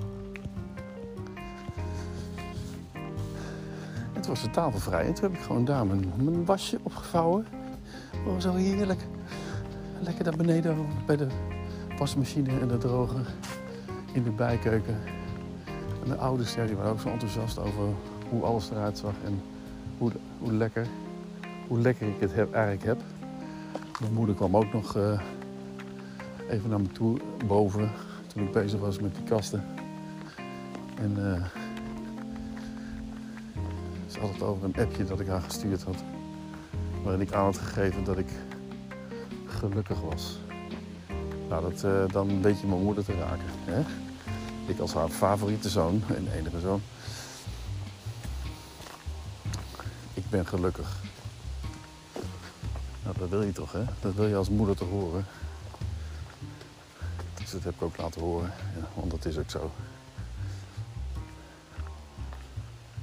En 4.13 4.27
was 4.27 4.41
de 4.41 4.49
tafel 4.49 4.79
vrij. 4.79 5.05
En 5.05 5.13
toen 5.13 5.23
heb 5.23 5.39
ik 5.39 5.45
gewoon 5.45 5.65
daar 5.65 5.87
mijn, 5.87 6.13
mijn 6.17 6.45
wasje 6.45 6.79
opgevouwen. 6.83 7.45
Oh, 8.27 8.39
zo 8.39 8.53
heerlijk. 8.53 9.01
Lekker 9.99 10.23
daar 10.23 10.35
beneden 10.35 10.87
bij 11.05 11.17
de 11.17 11.27
wasmachine 11.97 12.59
en 12.59 12.67
de 12.67 12.77
droger. 12.77 13.25
In 14.11 14.23
de 14.23 14.31
bijkeuken. 14.31 14.97
En 16.03 16.09
de 16.09 16.15
ouders 16.15 16.55
ja, 16.55 16.65
die 16.65 16.75
waren 16.75 16.91
ook 16.91 16.99
zo 16.99 17.09
enthousiast 17.09 17.59
over 17.59 17.83
hoe 18.29 18.43
alles 18.43 18.71
eruit 18.71 18.97
zag. 18.97 19.13
En 19.25 19.41
hoe, 19.97 20.11
hoe, 20.39 20.53
lekker, 20.53 20.87
hoe 21.67 21.79
lekker 21.79 22.07
ik 22.07 22.19
het 22.19 22.33
heb, 22.33 22.53
eigenlijk 22.53 22.85
heb. 22.85 23.01
Mijn 23.99 24.13
moeder 24.13 24.35
kwam 24.35 24.57
ook 24.57 24.73
nog 24.73 24.95
eh, 24.95 25.21
even 26.49 26.69
naar 26.69 26.81
me 26.81 26.87
toe 26.87 27.17
boven. 27.47 27.91
Toen 28.27 28.43
ik 28.43 28.51
bezig 28.51 28.79
was 28.79 28.99
met 28.99 29.15
die 29.15 29.23
kasten. 29.23 29.63
En 30.95 31.33
eh, 31.33 31.43
ze 34.07 34.19
had 34.19 34.29
het 34.29 34.41
over 34.41 34.63
een 34.63 34.75
appje 34.75 35.05
dat 35.05 35.19
ik 35.19 35.27
haar 35.27 35.41
gestuurd 35.41 35.83
had. 35.83 36.03
Waarin 37.03 37.21
ik 37.21 37.33
aan 37.33 37.43
had 37.43 37.57
gegeven 37.57 38.03
dat 38.03 38.17
ik 38.17 38.29
gelukkig 39.45 40.01
was. 40.01 40.39
Nou, 41.49 41.61
dat, 41.61 41.83
eh, 41.83 42.13
dan 42.13 42.41
weet 42.41 42.59
je 42.59 42.67
mijn 42.67 42.83
moeder 42.83 43.05
te 43.05 43.13
raken. 43.13 43.45
Hè? 43.65 43.81
Ik 44.65 44.79
als 44.79 44.93
haar 44.93 45.09
favoriete 45.09 45.69
zoon 45.69 46.03
en 46.15 46.27
enige 46.31 46.59
zoon. 46.59 46.81
Ik 50.13 50.29
ben 50.29 50.47
gelukkig. 50.47 50.95
Nou, 53.03 53.15
dat 53.19 53.29
wil 53.29 53.41
je 53.41 53.51
toch, 53.51 53.71
hè? 53.71 53.83
Dat 53.99 54.13
wil 54.13 54.27
je 54.27 54.35
als 54.35 54.49
moeder 54.49 54.75
te 54.75 54.83
horen. 54.83 55.25
Dus 57.33 57.51
dat 57.51 57.63
heb 57.63 57.73
ik 57.73 57.81
ook 57.81 57.97
laten 57.97 58.21
horen. 58.21 58.53
Ja, 58.79 58.87
want 58.93 59.11
dat 59.11 59.25
is 59.25 59.37
ook 59.37 59.49
zo. 59.49 59.71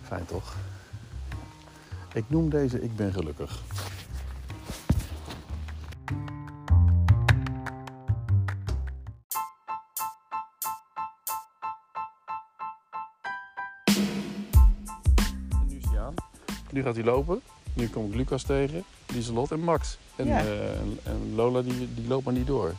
Fijn 0.03 0.25
toch? 0.27 0.55
Ik 2.13 2.25
noem 2.27 2.49
deze 2.49 2.83
Ik 2.83 2.97
ben 2.97 3.13
gelukkig. 3.13 3.63
Gaat 16.85 16.95
hij 16.95 17.05
lopen. 17.05 17.41
Nu 17.75 17.89
kom 17.89 18.07
ik 18.07 18.15
Lucas 18.15 18.43
tegen, 18.43 18.85
Lieselot 19.07 19.51
en 19.51 19.61
Max. 19.61 19.99
En, 20.17 20.27
Ja. 20.27 20.39
eh, 20.39 20.71
en, 20.71 20.99
en 21.03 21.33
Lola 21.35 21.61
die, 21.63 21.89
die 21.95 22.07
loopt 22.09 22.25
maar 22.25 22.35
niet 22.35 22.47
door. 22.47 22.75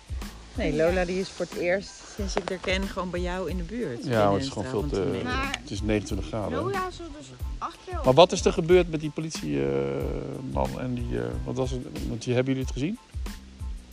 Nee, 0.54 0.76
Lola 0.76 1.06
die 1.06 1.20
is 1.20 1.30
voor 1.30 1.46
het 1.50 1.60
eerst 1.60 1.92
sinds 2.16 2.36
ik 2.36 2.50
haar 2.50 2.58
ken 2.58 2.88
gewoon 2.88 3.10
bij 3.10 3.20
jou 3.22 3.50
in 3.50 3.58
de 3.58 3.64
buurt. 3.64 4.06
Ja, 4.06 4.34
het 4.34 4.42
is 4.42 4.50
gewoon 4.50 4.68
veel 4.68 4.88
te... 4.88 4.96
10 5.02 5.12
meter. 5.12 5.24
Maar- 5.26 5.58
Het 5.62 5.72
is 5.72 5.82
29 5.82 6.28
graden. 6.28 6.60
Lola 6.60 6.88
is 6.88 7.00
er 7.00 7.06
dus 7.18 7.28
acht 7.58 7.78
keer 7.86 7.98
op. 8.00 8.06
Maar 8.06 8.14
wat 8.14 8.32
is 8.32 8.46
er 8.46 8.54
gebeurd 8.54 8.90
met 8.92 9.00
die 9.00 9.10
politieman 9.10 10.80
en 10.80 10.94
die... 10.94 11.20
eh, 11.20 11.26
wat 11.46 11.56
was 11.56 11.72
het? 11.72 11.82
Want 12.08 12.24
die, 12.24 12.34
hebben 12.34 12.54
jullie 12.54 12.68
het 12.68 12.74
gezien? 12.78 12.98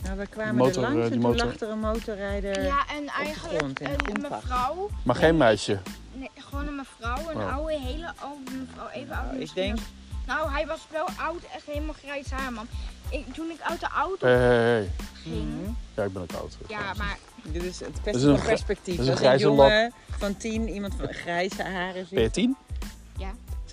Nou, 0.03 0.17
we 0.17 0.27
kwamen 0.27 0.55
motor, 0.55 0.83
er 0.83 0.89
eh, 0.89 0.95
langs 0.95 1.07
die 1.09 1.15
en 1.15 1.21
toen 1.21 1.31
motor- 1.31 1.45
lag 1.47 1.59
er 1.59 1.69
een 1.69 1.79
motorrijder. 1.79 2.63
Ja, 2.63 2.85
en 2.97 3.07
eigenlijk 3.07 3.57
grond, 3.57 3.79
in 3.79 3.87
een 3.87 4.15
een, 4.15 4.21
mevrouw. 4.31 4.89
Maar 5.03 5.15
geen 5.15 5.37
meisje. 5.37 5.79
Nee, 6.13 6.29
gewoon 6.35 6.67
een 6.67 6.75
mevrouw. 6.75 7.29
Een 7.29 7.37
Oh. 7.37 7.53
oude, 7.55 7.79
hele 7.79 8.13
oude 8.19 8.51
mevrouw. 8.67 8.87
Even 8.93 9.15
oud. 9.15 9.39
ik 9.39 9.51
denk- 9.53 9.71
als- 9.71 9.81
Nou, 10.27 10.51
hij 10.51 10.67
was 10.67 10.87
wel 10.91 11.07
oud. 11.17 11.41
Echt 11.55 11.65
helemaal 11.65 11.95
grijs 12.03 12.31
haar, 12.31 12.53
man. 12.53 12.67
Ik, 13.09 13.33
toen 13.33 13.49
ik 13.49 13.61
uit 13.61 13.79
de 13.79 13.87
auto 13.95 14.27
hé. 14.27 14.87
ging. 15.13 15.61
Mhm. 15.61 15.71
Ja, 15.95 16.03
ik 16.03 16.13
ben 16.13 16.21
ook 16.21 16.33
oud. 16.33 16.57
Ja, 16.67 16.93
maar 16.97 17.17
Dit 17.43 17.63
is 17.63 17.79
het 17.79 18.01
beste 18.03 18.31
is 18.31 18.41
perspectief. 18.41 18.97
dat 18.97 19.19
is 19.19 19.25
een 19.25 19.37
jongen 19.37 19.93
van 20.17 20.37
tien, 20.37 20.69
iemand 20.69 20.93
van 20.95 21.07
grijze 21.13 21.63
haren 21.63 22.07
Ben 22.11 22.21
je 22.23 22.31
tien? 22.31 22.55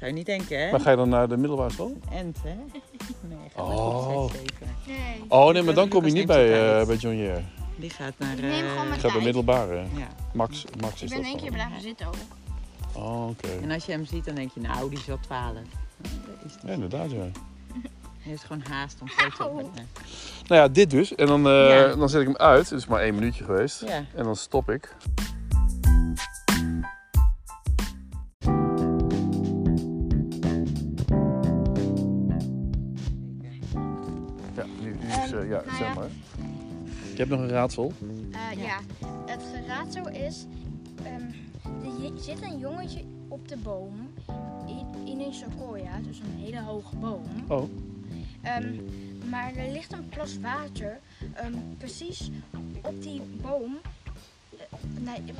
Zou 0.00 0.12
je 0.12 0.18
niet 0.18 0.26
denken, 0.26 0.64
hè? 0.64 0.70
Maar 0.70 0.80
ga 0.80 0.90
je 0.90 0.96
dan 0.96 1.08
naar 1.08 1.28
de 1.28 1.36
middelbare 1.36 1.70
school? 1.70 1.98
Ent, 2.12 2.36
hè? 2.42 2.54
Nee, 3.20 3.38
ga 3.54 3.62
maar 3.62 3.76
Oh. 3.76 4.30
nee. 4.86 5.24
Oh 5.28 5.52
nee, 5.52 5.62
maar 5.62 5.74
dan 5.74 5.88
kom 5.88 6.04
je 6.04 6.12
niet 6.12 6.26
bij, 6.26 6.52
eh 6.52 6.70
tijd. 6.70 6.86
bij 6.86 6.96
John 6.96 7.16
Jere. 7.16 7.42
Die 7.76 7.90
gaat 7.90 8.12
naar... 8.18 8.32
Ik 8.32 8.40
neem 8.40 8.64
eh, 8.64 8.70
gewoon 8.70 8.88
bij 8.88 8.98
tijd. 8.98 9.22
middelbare. 9.22 9.74
Ja. 9.74 10.08
Max, 10.32 10.64
Max 10.80 11.02
is 11.02 11.10
Ik 11.10 11.16
ben 11.16 11.26
één 11.26 11.36
keer 11.36 11.52
blijven 11.52 11.80
zitten 11.80 12.06
ook. 12.06 12.14
Oh, 12.92 13.28
oké. 13.28 13.48
En 13.62 13.70
als 13.70 13.84
je 13.84 13.92
hem 13.92 14.04
ziet, 14.04 14.24
dan 14.24 14.34
denk 14.34 14.50
je, 14.54 14.60
nou, 14.60 14.90
die 14.90 14.98
is 14.98 15.06
wel 15.06 15.18
12. 15.20 15.52
Ja, 16.66 16.72
inderdaad, 16.72 17.10
ja. 17.10 17.18
Hij 18.20 18.30
heeft 18.30 18.44
gewoon 18.44 18.62
haast 18.70 19.00
om 19.00 19.08
groot 19.08 19.36
te 19.36 19.48
worden. 19.52 19.70
Nou 20.46 20.60
ja, 20.60 20.68
dit 20.68 20.90
dus. 20.90 21.14
En 21.14 21.26
dan, 21.26 21.46
eh, 21.46 21.68
Ja. 21.70 21.94
dan 21.94 22.08
zet 22.08 22.20
ik 22.20 22.26
hem 22.26 22.36
uit. 22.36 22.70
Het 22.70 22.78
is 22.78 22.86
maar 22.86 23.00
één 23.00 23.14
minuutje 23.14 23.44
geweest. 23.44 23.80
Ja. 23.80 24.04
En 24.14 24.24
dan 24.24 24.36
stop 24.36 24.70
ik. 24.70 24.94
Ja, 34.56 34.64
nu, 34.80 34.90
nu 35.00 35.06
is, 35.08 35.32
eh, 35.32 35.48
ja, 35.48 35.62
nou 35.66 35.76
zeg 35.76 35.78
ja. 35.78 35.94
maar. 35.94 36.08
Ik 37.12 37.18
heb 37.18 37.28
nog 37.28 37.40
een 37.40 37.48
raadsel. 37.48 37.92
Eh, 38.32 38.62
ja. 38.64 38.78
het 39.26 39.42
raadsel 39.66 40.08
is... 40.08 40.46
ehm, 41.04 41.22
er 41.64 42.02
je- 42.02 42.12
zit 42.20 42.42
een 42.42 42.58
jongetje 42.58 43.00
op 43.30 43.48
de 43.48 43.56
boom. 43.56 44.10
In, 44.66 45.06
in 45.06 45.20
een 45.20 45.34
sequoia, 45.34 45.98
dus 46.06 46.18
een 46.18 46.38
hele 46.44 46.60
hoge 46.62 46.96
boom. 46.96 47.22
Oh, 47.48 47.68
Ehm, 48.42 48.74
maar 49.28 49.54
er 49.56 49.72
ligt 49.72 49.92
een 49.92 50.08
plas 50.08 50.38
water 50.38 51.00
ehm, 51.34 51.52
precies 51.78 52.30
op 52.82 53.02
die 53.02 53.20
boom. 53.42 53.76
Eh, 54.58 54.64
nee, 55.04 55.34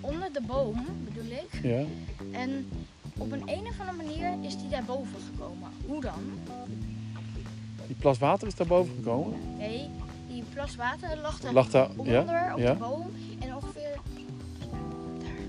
onder 0.00 0.32
de 0.32 0.40
boom 0.46 0.84
bedoel 1.04 1.30
ik. 1.30 1.60
ja. 1.62 1.82
En 2.32 2.68
op 3.18 3.32
een, 3.32 3.42
een 3.48 3.66
of 3.66 3.80
andere 3.80 3.96
manier 3.96 4.44
is 4.44 4.56
die 4.58 4.68
daar 4.68 4.84
boven 4.84 5.20
gekomen. 5.32 5.70
Hoe 5.86 6.00
dan? 6.00 6.22
Die 7.86 7.96
plas 7.96 8.18
water 8.18 8.46
is 8.46 8.54
daar 8.54 8.66
boven 8.66 8.94
gekomen. 8.94 9.38
Nee, 9.58 9.88
die 10.28 10.42
plas 10.54 10.76
water 10.76 11.16
lag 11.22 11.40
daar 11.40 11.52
Lag 11.52 11.70
daar, 11.70 11.88
onder 11.96 12.12
ja? 12.12 12.52
op 12.54 12.58
Ja, 12.58 12.72
de 12.72 12.78
boom. 12.78 13.10
En 13.38 13.54
ongeveer 13.54 13.65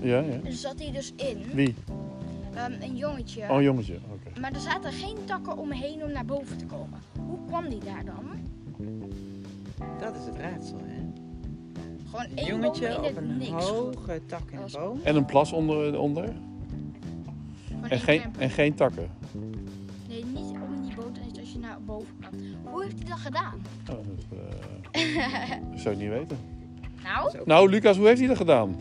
ja, 0.00 0.18
ja. 0.20 0.40
zat 0.50 0.78
hij 0.78 0.92
dus 0.92 1.12
in. 1.16 1.42
Wie? 1.54 1.74
Ehm, 2.54 2.72
een 2.80 2.96
jongetje. 2.96 3.42
Oh, 3.42 3.56
een 3.56 3.62
jongetje. 3.62 3.98
Oké. 4.12 4.40
Maar 4.40 4.52
er 4.52 4.60
zaten 4.60 4.92
geen 4.92 5.16
takken 5.24 5.56
omheen 5.58 6.02
om 6.04 6.12
naar 6.12 6.24
boven 6.24 6.56
te 6.58 6.64
komen. 6.66 6.98
hoe 7.26 7.38
kwam 7.46 7.68
die 7.68 7.80
daar 7.84 8.04
dan? 8.04 8.24
Dat 10.00 10.14
is 10.16 10.24
het 10.24 10.36
raadsel, 10.36 10.78
hè? 10.84 10.96
Gewoon 12.10 12.24
Een 12.30 12.36
één 12.36 12.46
jongetje 12.46 12.88
boom 12.88 13.04
in 13.04 13.10
op 13.10 13.16
een 13.16 13.36
niks. 13.36 13.50
hoge 13.50 14.20
tak 14.26 14.50
in 14.50 14.58
een 14.58 14.70
boom. 14.72 15.00
En 15.02 15.16
een 15.16 15.24
plas 15.24 15.52
onder. 15.52 15.98
onder. 15.98 16.32
En, 17.88 17.98
geen, 18.00 18.22
en 18.38 18.50
geen 18.50 18.74
takken. 18.74 19.08
Nee, 20.08 20.24
niet 20.24 20.50
om 20.50 20.82
die 20.86 20.94
boot 20.94 21.16
eens 21.24 21.38
als 21.38 21.52
je 21.52 21.58
naar 21.58 21.78
boven 21.84 22.14
kan. 22.20 22.30
Hoe 22.72 22.82
heeft 22.82 22.98
hij 22.98 23.08
dat 23.08 23.18
gedaan? 23.18 23.54
Oh, 23.90 23.96
dat 23.96 24.38
eh, 24.92 25.50
dat 25.70 25.80
zou 25.80 25.94
ik 25.94 26.00
niet 26.00 26.10
weten. 26.10 26.38
Nou, 27.02 27.38
Nou, 27.44 27.70
Lucas, 27.70 27.96
hoe 27.96 28.06
heeft 28.06 28.18
hij 28.18 28.28
dat 28.28 28.36
gedaan? 28.36 28.76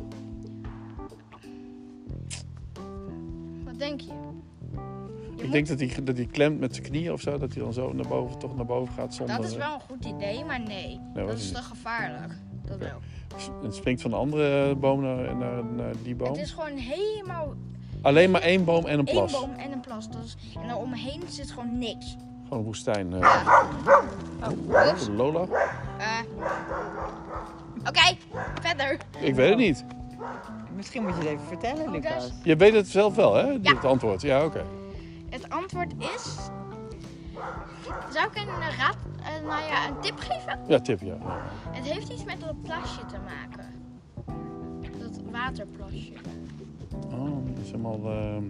Ik 5.47 5.53
denk 5.53 5.67
dat 5.67 5.79
hij, 5.79 6.03
dat 6.03 6.17
hij 6.17 6.25
klemt 6.25 6.59
met 6.59 6.75
zijn 6.75 6.87
knieën 6.87 7.11
of 7.13 7.21
zo. 7.21 7.37
Dat 7.37 7.53
hij 7.53 7.63
dan 7.63 7.73
zo 7.73 7.93
naar 7.93 8.07
boven, 8.07 8.37
toch 8.39 8.55
naar 8.55 8.65
boven 8.65 8.93
gaat 8.93 9.13
zonder... 9.13 9.35
Dat 9.35 9.45
is 9.45 9.55
wel 9.55 9.73
een 9.73 9.79
goed 9.79 10.05
idee, 10.05 10.45
maar 10.45 10.59
nee. 10.59 10.99
dat 11.13 11.37
is 11.37 11.51
te 11.51 11.61
gevaarlijk. 11.61 12.33
Dat 12.65 12.77
wel. 12.77 12.99
Het 13.63 13.75
springt 13.75 14.01
van 14.01 14.11
de 14.11 14.17
andere 14.17 14.75
boom 14.75 15.01
naar, 15.01 15.35
naar, 15.35 15.65
naar 15.65 15.93
die 16.03 16.15
boom. 16.15 16.27
Het 16.27 16.37
is 16.37 16.51
gewoon 16.51 16.77
helemaal 16.77 17.53
Alleen 18.01 18.31
maar 18.31 18.41
één 18.41 18.65
boom 18.65 18.85
en 18.85 18.99
een 18.99 19.05
één 19.05 19.15
plas. 19.15 19.31
boom 19.31 19.53
en 19.53 19.71
een 19.71 19.79
plas. 19.79 20.09
Dat 20.09 20.23
is, 20.23 20.37
en 20.61 20.67
daar 20.67 20.77
omheen 20.77 21.21
zit 21.27 21.51
gewoon 21.51 21.77
niks. 21.77 22.15
Gewoon 22.43 22.59
een 22.59 22.65
woestijn. 22.65 23.13
eh. 23.13 23.47
Oh. 24.43 25.15
Lola? 25.15 25.45
Eh. 25.97 26.19
Oké, 27.87 28.17
verder. 28.61 28.97
Ik 29.19 29.35
weet 29.35 29.49
het 29.49 29.57
niet. 29.57 29.85
Misschien 30.75 31.03
moet 31.03 31.11
je 31.11 31.19
het 31.19 31.27
even 31.27 31.45
vertellen, 31.47 31.91
Lucas. 31.91 32.31
Je 32.43 32.55
weet 32.55 32.73
het 32.73 32.87
zelf 32.87 33.15
wel, 33.15 33.33
hè? 33.35 33.41
Ja. 33.41 33.73
Het 33.75 33.85
antwoord. 33.85 34.21
Ja, 34.21 34.45
oké. 34.45 34.63
Het 35.29 35.49
antwoord 35.49 35.93
is... 35.97 36.35
Zou 38.13 38.27
ik 38.27 38.35
een 38.35 38.75
raad, 38.77 38.97
eh, 39.23 39.47
nou 39.47 39.63
ja, 39.63 39.87
een 39.87 39.99
tip 40.01 40.17
geven? 40.19 40.59
Ja, 40.67 40.79
tip, 40.79 41.01
ja. 41.01 41.17
Het 41.69 41.85
heeft 41.85 42.09
iets 42.09 42.23
met 42.23 42.39
dat 42.41 42.61
plasje 42.61 43.05
te 43.05 43.17
maken. 43.25 43.65
Dat 44.99 45.19
waterplasje. 45.31 46.13
Oh, 47.11 47.45
dat 47.45 47.57
is 47.63 47.71
helemaal... 47.71 47.99
ehm, 48.11 48.43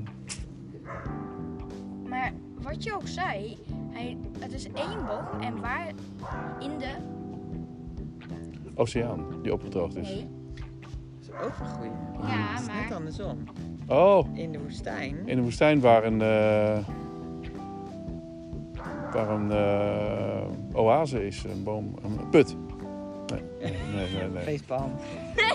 Maar 2.09 2.33
wat 2.61 2.83
je 2.83 2.93
ook 2.95 3.07
zei, 3.07 3.57
hij, 3.89 4.17
het 4.39 4.53
is 4.53 4.71
één 4.71 5.05
boom 5.05 5.41
en 5.41 5.59
waar 5.61 5.87
in 6.59 6.77
de... 6.77 6.95
oceaan 8.75 9.41
die 9.41 9.53
opgedroogd 9.53 9.95
is. 9.95 10.07
Nee. 10.07 10.27
Dat 11.19 11.21
is 11.21 11.31
ook 11.45 11.59
een 11.59 11.65
goeie. 11.65 11.91
Ja, 12.21 12.27
Het 12.27 12.59
is 12.59 12.67
net 12.67 12.75
maar... 12.89 12.93
andersom. 12.97 13.43
Oh, 13.88 14.28
In 14.34 14.52
de 14.52 14.60
woestijn. 14.60 15.17
in 15.26 15.36
de 15.36 15.41
woestijn 15.41 15.80
waar 15.80 16.04
een... 16.04 16.21
eh, 16.21 16.78
waar 19.13 19.30
een 19.30 19.52
eh, 19.52 20.78
oase 20.86 21.26
is. 21.28 21.43
Een 21.43 21.63
boom... 21.63 21.93
Een 22.04 22.30
put. 22.30 22.56
Nee, 23.32 23.41
nee, 23.62 23.71
nee. 23.95 24.30
nee. 24.30 24.60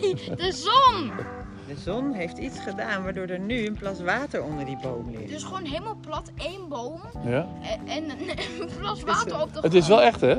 Nee, 0.01 0.15
de 0.37 0.53
zon! 0.53 1.11
De 1.67 1.77
zon 1.81 2.13
heeft 2.13 2.39
iets 2.39 2.59
gedaan 2.61 3.03
waardoor 3.03 3.27
er 3.27 3.39
nu 3.39 3.67
een 3.67 3.75
plas 3.75 4.01
water 4.01 4.43
onder 4.45 4.65
die 4.65 4.79
boom 4.83 5.11
ligt. 5.11 5.29
Dus 5.29 5.43
gewoon 5.45 5.65
helemaal 5.65 5.97
plat, 6.01 6.31
één 6.37 6.69
boom 6.69 7.01
Ja? 7.25 7.49
en, 7.63 7.89
en 7.89 8.05
een 8.11 8.69
plas 8.79 9.03
water 9.03 9.41
op 9.43 9.53
de 9.53 9.61
Het 9.61 9.75
is 9.75 9.85
grond. 9.85 10.01
wel 10.01 10.03
echt, 10.09 10.21
hè? 10.21 10.35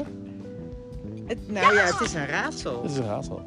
Het, 1.26 1.52
nou 1.52 1.74
ja, 1.76 1.82
het 1.84 2.00
is 2.00 2.14
een 2.14 2.26
raadsel. 2.26 2.82
Het 2.82 2.92
is 2.92 2.98
een 2.98 3.06
raadsel. 3.06 3.42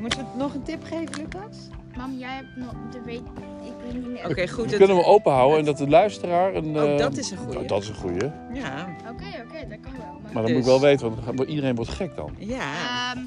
Moeten 0.00 0.18
we 0.18 0.24
nog 0.38 0.54
een 0.54 0.62
tip 0.62 0.84
geven, 0.84 1.14
Lucas? 1.22 1.68
Mam, 1.96 2.18
jij 2.18 2.34
hebt 2.34 2.56
nog 2.56 2.72
de 2.92 3.00
weet... 3.04 3.20
Ik 3.64 3.72
weet 3.84 3.92
niet 3.94 4.06
meer. 4.12 4.28
Oké, 4.28 4.48
goed. 4.48 4.64
We 4.64 4.68
het- 4.70 4.76
kunnen 4.78 4.96
hem 4.96 5.04
open 5.06 5.32
houden 5.32 5.58
en 5.58 5.64
dat 5.64 5.78
de 5.78 5.88
luisteraar 5.88 6.54
een... 6.54 6.76
Oh, 6.76 6.92
eh, 6.92 6.98
dat 6.98 7.16
is 7.16 7.30
een 7.30 7.36
goeie. 7.38 7.58
oh, 7.58 7.68
dat 7.68 7.82
is 7.82 7.88
een 7.88 7.94
goeie. 7.94 8.30
Ja, 8.52 8.86
Oké, 9.10 9.24
oké, 9.46 9.68
dat 9.68 9.80
kan 9.80 9.92
wel. 9.92 10.18
Maar... 10.22 10.32
Maar 10.32 10.32
dan 10.32 10.42
Dus- 10.44 10.50
moet 10.52 10.60
ik 10.60 10.64
wel 10.64 10.80
weten, 10.80 11.24
want 11.24 11.48
iedereen 11.48 11.74
wordt 11.74 11.90
gek 11.90 12.16
dan. 12.16 12.30
ja. 12.38 13.12
Ehm, 13.14 13.24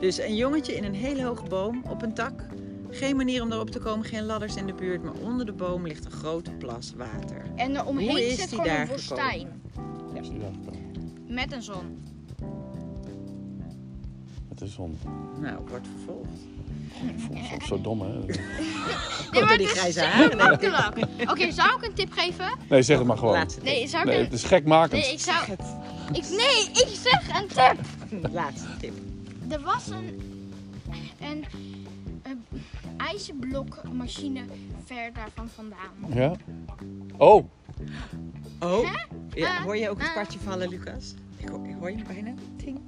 Dus 0.00 0.18
een 0.20 0.36
jongetje 0.36 0.76
in 0.76 0.84
een 0.84 0.94
hele 0.94 1.24
hoge 1.24 1.44
boom 1.48 1.82
op 1.90 2.02
een 2.02 2.12
tak. 2.14 2.46
Geen 2.90 3.16
manier 3.16 3.42
om 3.42 3.48
daarop 3.48 3.70
te 3.70 3.78
komen, 3.78 4.04
geen 4.06 4.24
ladders 4.24 4.56
in 4.56 4.66
de 4.66 4.72
buurt. 4.74 5.02
Maar 5.02 5.12
onder 5.24 5.46
de 5.46 5.52
boom 5.52 5.86
ligt 5.86 6.04
een 6.04 6.10
grote 6.10 6.50
plas 6.50 6.92
water. 6.96 7.42
en 7.56 7.74
er 7.74 7.80
Hoe 7.80 7.88
omheen 7.90 8.16
is 8.26 8.36
zit 8.36 8.48
gewoon 8.48 8.64
daar 8.64 8.80
een 8.80 8.88
woestijn. 8.88 9.48
Is 10.20 10.28
die 10.28 10.38
daar 10.38 10.50
gekomen? 10.64 11.14
Met 11.28 11.52
een 11.52 11.62
zon. 11.62 12.02
Het 14.58 14.68
is 14.68 14.74
zon. 14.74 14.98
Nou, 15.40 15.58
wordt 15.68 15.86
vervolgd. 15.96 16.30
Ik 17.08 17.20
voel 17.20 17.36
me 17.36 17.44
soms 17.44 17.66
zo 17.66 17.80
dom, 17.80 18.00
hè? 18.00 18.08
Nee, 19.32 19.44
maar 19.44 19.58
die 19.58 19.66
grijze 19.66 20.00
haren. 20.00 20.52
Oké, 21.30 21.50
zou 21.52 21.76
ik 21.76 21.84
een 21.84 21.94
tip 21.94 22.12
geven? 22.12 22.46
Nee, 22.68 22.82
zeg 22.82 22.98
het 22.98 23.06
maar 23.06 23.18
gewoon. 23.18 23.32
Laatste 23.32 23.60
tip. 23.60 23.68
Nee, 23.68 23.86
zou 23.86 24.02
ik 24.02 24.08
Nee, 24.08 24.24
het 24.24 24.32
is 24.32 24.44
gekmakend. 24.44 25.02
Nee, 25.02 25.12
ik 25.12 25.20
zou... 25.20 25.44
Het 25.44 25.62
Ik, 26.12 26.28
nee, 26.28 26.84
ik 26.86 26.98
zeg 27.02 27.40
een 27.40 27.46
tip! 27.48 27.78
laatste 28.32 28.76
tip. 28.80 28.92
Er 29.48 29.60
was 29.60 29.88
een... 29.88 30.20
Een... 31.20 31.44
een 32.22 32.44
ijzerblokmachine 32.96 34.40
ver 34.84 35.12
daarvan 35.12 35.48
vandaan. 35.48 36.14
Ja? 36.14 36.32
Oh, 37.16 37.44
Oh, 38.60 38.88
ja, 39.34 39.56
Ah, 39.56 39.62
hoor 39.62 39.76
je 39.76 39.90
ook 39.90 39.98
het 39.98 40.06
ah. 40.06 40.12
kwartje 40.12 40.38
vallen, 40.38 40.68
Lucas? 40.68 41.14
Ik 41.36 41.48
hoor, 41.48 41.66
ik 41.66 41.76
hoor 41.78 41.90
je 41.90 41.96
hem 41.96 42.06
bijna. 42.06 42.34
Ting. 42.56 42.80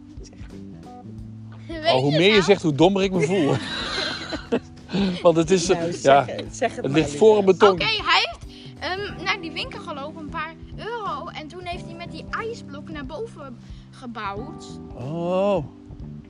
Weet 1.80 1.92
oh 1.92 2.00
hoe 2.00 2.10
je 2.10 2.18
meer 2.18 2.26
je 2.26 2.32
nou? 2.32 2.42
zegt, 2.42 2.62
hoe 2.62 2.74
dommer 2.74 3.02
ik 3.02 3.12
me 3.12 3.20
voel. 3.20 3.54
Want 5.22 5.36
het 5.36 5.50
is... 5.50 5.66
Nou, 5.66 5.84
ja, 5.84 5.92
zeg, 5.92 6.26
het, 6.26 6.56
zeg 6.56 6.74
het 6.74 6.82
het 6.82 6.92
maar, 6.92 7.00
ligt 7.00 7.16
voor 7.16 7.38
een 7.38 7.44
beton. 7.44 7.70
Oké, 7.70 7.84
hij 7.84 8.28
heeft 8.28 8.46
ehm, 8.80 9.24
naar 9.24 9.40
die 9.40 9.52
winkel 9.52 9.80
gelopen, 9.80 10.22
een 10.22 10.28
paar 10.28 10.54
euro. 10.76 11.26
En 11.26 11.48
toen 11.48 11.64
heeft 11.64 11.84
hij 11.84 11.94
met 11.94 12.10
die 12.10 12.24
ijsblok 12.30 12.90
naar 12.90 13.06
boven 13.06 13.58
gebouwd. 13.90 14.66
Oh. 14.94 15.64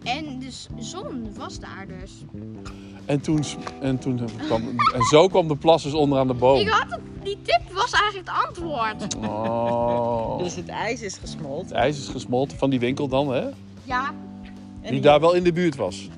En 0.05 0.39
de 0.39 0.83
zon 0.83 1.35
was 1.37 1.59
daar 1.59 1.87
dus. 2.01 2.13
En 3.07 3.21
toen, 3.21 3.45
en 3.81 3.99
toen 3.99 4.29
kwam... 4.47 4.69
En 4.95 5.03
zo 5.11 5.29
kwam 5.29 5.49
de 5.49 5.57
plas 5.57 5.83
dus 5.83 5.93
onderaan 5.93 6.27
de 6.27 6.35
boom. 6.35 6.59
Ik 6.59 6.69
had 6.69 6.91
het, 6.91 7.01
die 7.23 7.39
tip 7.43 7.73
was 7.73 7.93
eigenlijk 7.93 8.29
het 8.29 8.47
antwoord. 8.47 9.15
Oh. 9.17 10.39
Dus 10.39 10.55
het 10.55 10.69
ijs 10.69 11.01
is 11.01 11.19
gesmolten. 11.19 11.67
Het 11.67 11.77
ijs 11.77 11.99
is 11.99 12.09
gesmolten 12.09 12.59
van 12.59 12.71
die 12.71 12.81
winkel 12.81 13.09
dan, 13.09 13.33
hè? 13.33 13.47
Ja, 13.85 14.15
Die 14.83 14.91
die- 14.91 15.01
daar 15.01 15.21
wel 15.21 15.35
in 15.35 15.43
de 15.45 15.53
buurt 15.53 15.77
was. 15.77 16.09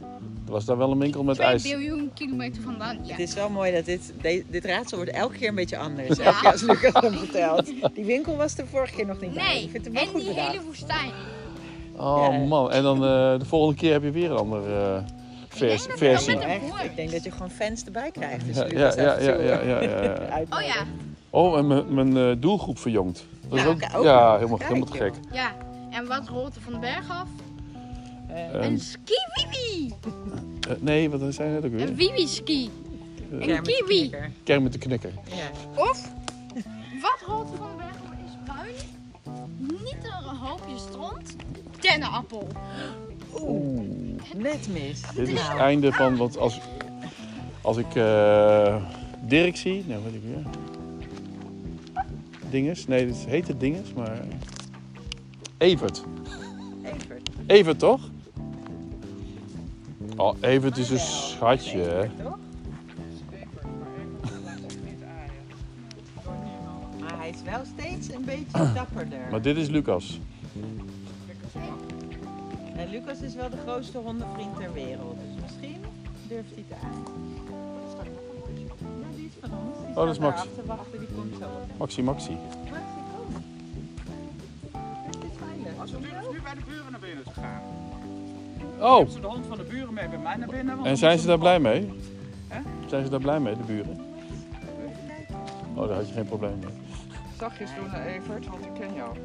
Er 0.46 0.52
was 0.52 0.64
daar 0.64 0.76
wel 0.76 0.90
een 0.90 0.98
winkel 0.98 1.22
met 1.22 1.34
2 1.34 1.46
ijs. 1.46 1.62
biljoen 1.62 2.10
kilometer 2.14 2.62
vandaan. 2.62 2.98
Ja. 3.02 3.10
Het 3.10 3.18
is 3.18 3.34
wel 3.34 3.48
mooi 3.50 3.72
dat 3.72 3.84
dit, 3.84 4.12
de- 4.20 4.44
dit 4.50 4.64
raadsel 4.64 4.96
wordt 4.96 5.12
elke 5.12 5.36
keer 5.36 5.48
een 5.48 5.54
beetje 5.54 5.76
anders. 5.78 6.16
Ja. 6.18 6.24
Elke 6.24 6.38
keer 6.40 6.50
als 6.52 6.62
Lucas 6.62 7.02
hem 7.02 7.12
vertelt. 7.12 7.66
Die 7.94 8.04
winkel 8.04 8.36
was 8.36 8.58
er 8.58 8.66
vorige 8.66 8.94
keer 8.94 9.06
nog 9.06 9.20
niet 9.20 9.34
bij. 9.34 9.42
Nee, 9.46 9.62
Ik 9.62 9.70
vind 9.70 9.84
het 9.84 9.94
wel 9.94 10.02
en 10.02 10.08
goed 10.08 10.20
die 10.20 10.28
bedacht. 10.28 10.50
hele 10.50 10.62
woestijn. 10.64 11.10
Oh 11.96 12.28
Ja. 12.30 12.38
man. 12.38 12.70
En 12.72 12.82
dan 12.82 12.96
eh, 12.96 13.38
de 13.38 13.44
volgende 13.44 13.78
keer 13.80 13.92
heb 13.92 14.02
je 14.02 14.10
weer 14.10 14.30
een 14.30 14.36
andere 14.36 14.74
eh, 14.96 15.02
vers- 15.48 15.86
dat 15.86 15.98
versie. 15.98 16.38
Echt, 16.38 16.62
ik 16.84 16.96
denk 16.96 17.10
dat 17.10 17.24
je 17.24 17.30
gewoon 17.30 17.50
fans 17.50 17.84
erbij 17.84 18.10
krijgt. 18.10 18.46
Dus 18.46 18.56
Ja, 18.56 18.62
Lucas 18.64 18.94
ja, 18.94 19.02
ja, 19.02 19.18
ja, 19.18 19.24
zo, 19.24 19.42
ja, 19.42 19.60
ja, 19.62 19.80
ja, 19.82 20.02
ja. 20.02 20.40
Oh 20.56 20.60
ja, 20.62 20.86
Oh, 21.30 21.58
en 21.58 21.66
mijn- 21.66 21.94
mijn 21.94 22.16
eh, 22.16 22.36
doelgroep 22.38 22.78
verjongd. 22.78 23.24
Dat 23.48 23.58
is 23.58 23.64
Ja, 23.64 23.70
ook, 23.70 23.80
ja, 23.80 24.36
helemaal, 24.36 24.58
helemaal 24.62 24.86
te 24.86 24.96
gek. 24.96 25.12
ja. 25.32 25.52
En 25.90 26.06
wat 26.06 26.28
rolt 26.28 26.54
er 26.56 26.60
van 26.62 26.72
de 26.72 26.78
berg 26.78 27.10
af? 27.10 27.28
Eh, 28.32 28.54
Ehm, 28.54 28.62
Een 28.62 28.80
ski-wiwi. 28.80 29.94
eh, 30.68 30.74
nee, 30.80 31.10
wat 31.10 31.34
zei 31.34 31.48
je 31.48 31.54
net 31.54 31.64
ook 31.64 31.70
Een 31.72 31.76
weer? 31.76 31.94
wiwi-ski. 31.94 32.70
Eh, 33.40 33.46
de 33.46 33.60
kiwi. 33.62 34.10
Kermit 34.44 34.72
de 34.72 34.78
knikker. 34.78 35.12
Ja. 35.24 35.50
Of, 35.82 36.12
wat 37.02 37.18
rolt 37.26 37.50
er 37.50 37.56
van 37.56 37.66
de 37.70 37.76
berg 37.76 37.96
af 37.96 38.16
is 38.26 38.36
bruin? 38.44 38.74
Niet 39.84 40.04
een 40.04 40.36
hoopje 40.36 40.76
stront. 40.90 41.36
Dennenappel. 41.80 42.46
Oeh, 43.40 43.80
net 44.36 44.68
mis. 44.72 45.00
Dit 45.14 45.28
is 45.28 45.38
het 45.40 45.48
Nou, 45.48 45.58
einde 45.60 45.92
van, 45.92 46.16
want 46.16 46.38
als, 46.38 46.60
als 47.62 47.76
ik 47.76 47.94
eh, 47.94 48.76
Dirk 49.26 49.56
zie, 49.56 49.84
nou 49.86 50.02
weet 50.04 50.14
ik 50.14 50.22
weer. 50.24 50.42
Dinges, 52.50 52.86
nee, 52.86 53.06
dit 53.06 53.24
heet 53.26 53.48
het 53.48 53.60
Dinges, 53.60 53.92
maar... 53.92 54.18
Evert. 55.58 56.02
Evert. 56.82 57.28
Evert 57.46 57.78
toch? 57.78 58.00
Oh, 60.22 60.36
Evert 60.40 60.76
is 60.78 60.90
een 60.90 60.98
schatje, 60.98 61.78
hè? 61.80 62.08
Maar 67.00 67.18
hij 67.18 67.28
is 67.28 67.42
wel 67.42 67.60
steeds 67.64 68.12
een 68.12 68.24
beetje 68.24 68.72
dapperder. 68.74 69.18
Maar 69.30 69.42
dit 69.42 69.56
is 69.56 69.68
Lucas. 69.68 70.20
En 72.76 72.88
Lucas 72.90 73.20
is 73.20 73.34
wel 73.34 73.50
de 73.50 73.56
grootste 73.66 73.98
hondenvriend 73.98 74.56
ter 74.56 74.72
wereld. 74.72 75.16
Dus 75.20 75.42
misschien 75.42 75.84
durft 76.28 76.50
hij 76.54 76.64
het 76.68 76.78
aan. 76.82 77.04
Ja, 79.00 79.06
die 79.16 79.24
is 79.26 79.32
van 79.40 79.50
ons. 79.58 79.78
Die 79.86 79.88
Oh, 79.88 79.94
dat 79.96 80.08
is 80.08 80.14
staat 80.16 80.28
Max. 80.30 80.36
daar 80.42 80.46
achter 80.48 80.66
wachten, 80.66 80.98
die 80.98 81.08
komt 81.16 81.34
zo 81.38 81.44
op. 81.44 81.78
Maxi 81.78 82.02
Maxi. 82.02 82.32
Maxi, 82.70 83.00
kom. 83.14 83.34
Het 85.06 85.16
is 85.30 85.36
veilig. 85.38 85.80
Als 85.80 85.90
we 85.90 85.98
nu, 85.98 86.06
nu 86.32 86.40
bij 86.42 86.54
de 86.54 86.60
buren 86.68 86.90
naar 86.90 87.00
binnen 87.00 87.24
te 87.24 87.30
gaan. 87.30 87.60
Oh, 88.80 88.94
Hebben 88.96 89.12
ze 89.12 89.20
de 89.20 89.26
hond 89.26 89.46
van 89.46 89.56
de 89.56 89.64
buren 89.64 89.94
mee 89.94 90.08
bij 90.08 90.18
mij 90.18 90.36
naar 90.36 90.48
binnen? 90.48 90.74
want 90.76 90.86
en 90.88 90.96
zijn 90.96 91.18
ze 91.18 91.26
daar 91.26 91.38
blij 91.38 91.58
mee? 91.60 91.92
Hè? 92.48 92.60
Zijn 92.86 93.04
ze 93.04 93.10
daar 93.10 93.20
blij 93.20 93.40
mee, 93.40 93.56
de 93.56 93.62
buren? 93.62 94.00
Oh, 95.74 95.88
daar 95.88 95.96
had 95.96 96.08
je 96.08 96.14
geen 96.14 96.26
probleem 96.26 96.58
mee. 96.58 96.74
Zachtjes 97.38 97.70
doen 97.74 97.90
naar 97.92 98.06
Evert, 98.06 98.46
want 98.48 98.64
ik 98.64 98.74
ken 98.74 98.94
jou. 98.94 99.16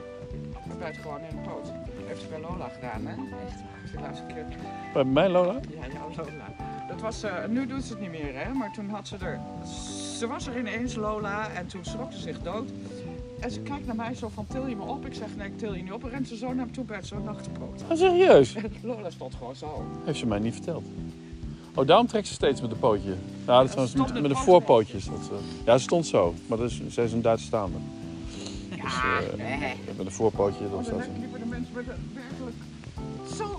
Dat 0.68 0.80
bijt 0.80 0.98
gewoon 0.98 1.20
in 1.20 1.36
de 1.44 1.50
poot. 1.50 1.72
Heeft 2.08 2.22
ze 2.22 2.28
bij 2.28 2.40
Lola 2.40 2.68
gedaan, 2.68 3.06
hè? 3.06 3.14
Echt. 3.46 3.92
De 3.92 4.00
laatste 4.02 4.26
keer. 4.26 4.46
Bij 4.94 5.04
mijn 5.04 5.32
Lola? 5.32 5.54
Ja, 5.54 5.88
jouw 5.94 6.10
Lola. 6.26 6.46
Dat 6.88 7.02
was, 7.02 7.24
eh, 7.24 7.46
nu 7.50 7.66
doet 7.68 7.84
ze 7.84 7.92
het 7.92 8.02
niet 8.02 8.10
meer, 8.10 8.36
hè? 8.44 8.54
Maar 8.54 8.72
toen 8.74 8.90
had 8.90 9.08
ze 9.08 9.16
er. 9.18 9.40
Ze 10.18 10.28
was 10.28 10.48
er 10.48 10.58
ineens, 10.60 10.96
Lola, 10.96 11.50
en 11.50 11.68
toen 11.68 11.86
schrok 11.86 12.12
ze 12.12 12.20
zich 12.20 12.42
dood. 12.42 12.70
En 13.40 13.52
ze 13.52 13.60
kijkt 13.60 13.86
naar 13.86 13.96
mij 13.96 14.16
zo 14.16 14.30
van: 14.34 14.46
til 14.48 14.68
je 14.68 14.76
me 14.76 14.84
op? 14.84 15.06
Ik 15.06 15.14
zeg: 15.14 15.28
nee, 15.38 15.48
ik 15.48 15.58
til 15.58 15.74
je 15.74 15.84
niet 15.84 15.92
op. 15.92 16.04
En 16.04 16.10
rent 16.10 16.28
ze 16.28 16.38
zo 16.38 16.54
naar 16.54 16.66
me 16.66 16.72
toe 16.72 16.84
bij 16.86 17.04
zo'n 17.04 17.24
nachtenbrood. 17.24 17.84
Ah, 17.90 17.98
serieus? 17.98 18.56
En 18.56 18.72
Lola 18.84 19.10
stond 19.10 19.36
gewoon 19.36 19.56
zo. 19.56 19.86
Heeft 20.06 20.20
ze 20.20 20.26
mij 20.26 20.40
niet 20.40 20.54
verteld. 20.54 20.86
Oh, 21.76 21.88
daarom 21.88 22.08
trekt 22.08 22.28
ze 22.28 22.34
steeds 22.34 22.62
met 22.62 22.72
een 22.72 22.80
pootje. 22.80 23.16
Nou, 23.46 23.68
dat 23.68 23.80
ze 23.80 23.88
stond 23.88 24.14
met, 24.14 24.22
met 24.22 24.22
de 24.24 24.28
poten 24.30 24.44
voorpootjes. 24.44 25.06
Dat, 25.06 25.20
ze- 25.26 25.62
ja, 25.66 25.78
ze 25.78 25.84
stond 25.84 26.06
zo. 26.06 26.34
Maar 26.48 26.58
dat 26.58 26.70
is, 26.72 26.82
zij 26.88 27.04
is 27.04 27.14
een 27.14 27.22
Duitse 27.22 27.46
staande. 27.46 27.78
Dus 28.70 28.80
eh, 28.80 29.38
nee. 29.60 29.74
met 29.98 30.06
een 30.06 30.12
voorpootje, 30.12 30.60
dan 30.60 30.72
Dan 30.72 30.84
staat 30.84 31.04
ze. 31.04 31.10
je 31.14 31.20
liever 31.20 31.40
de 31.40 31.46
mensen 31.46 31.74
met 31.74 31.88
een 31.88 31.94
zo'n 32.37 32.37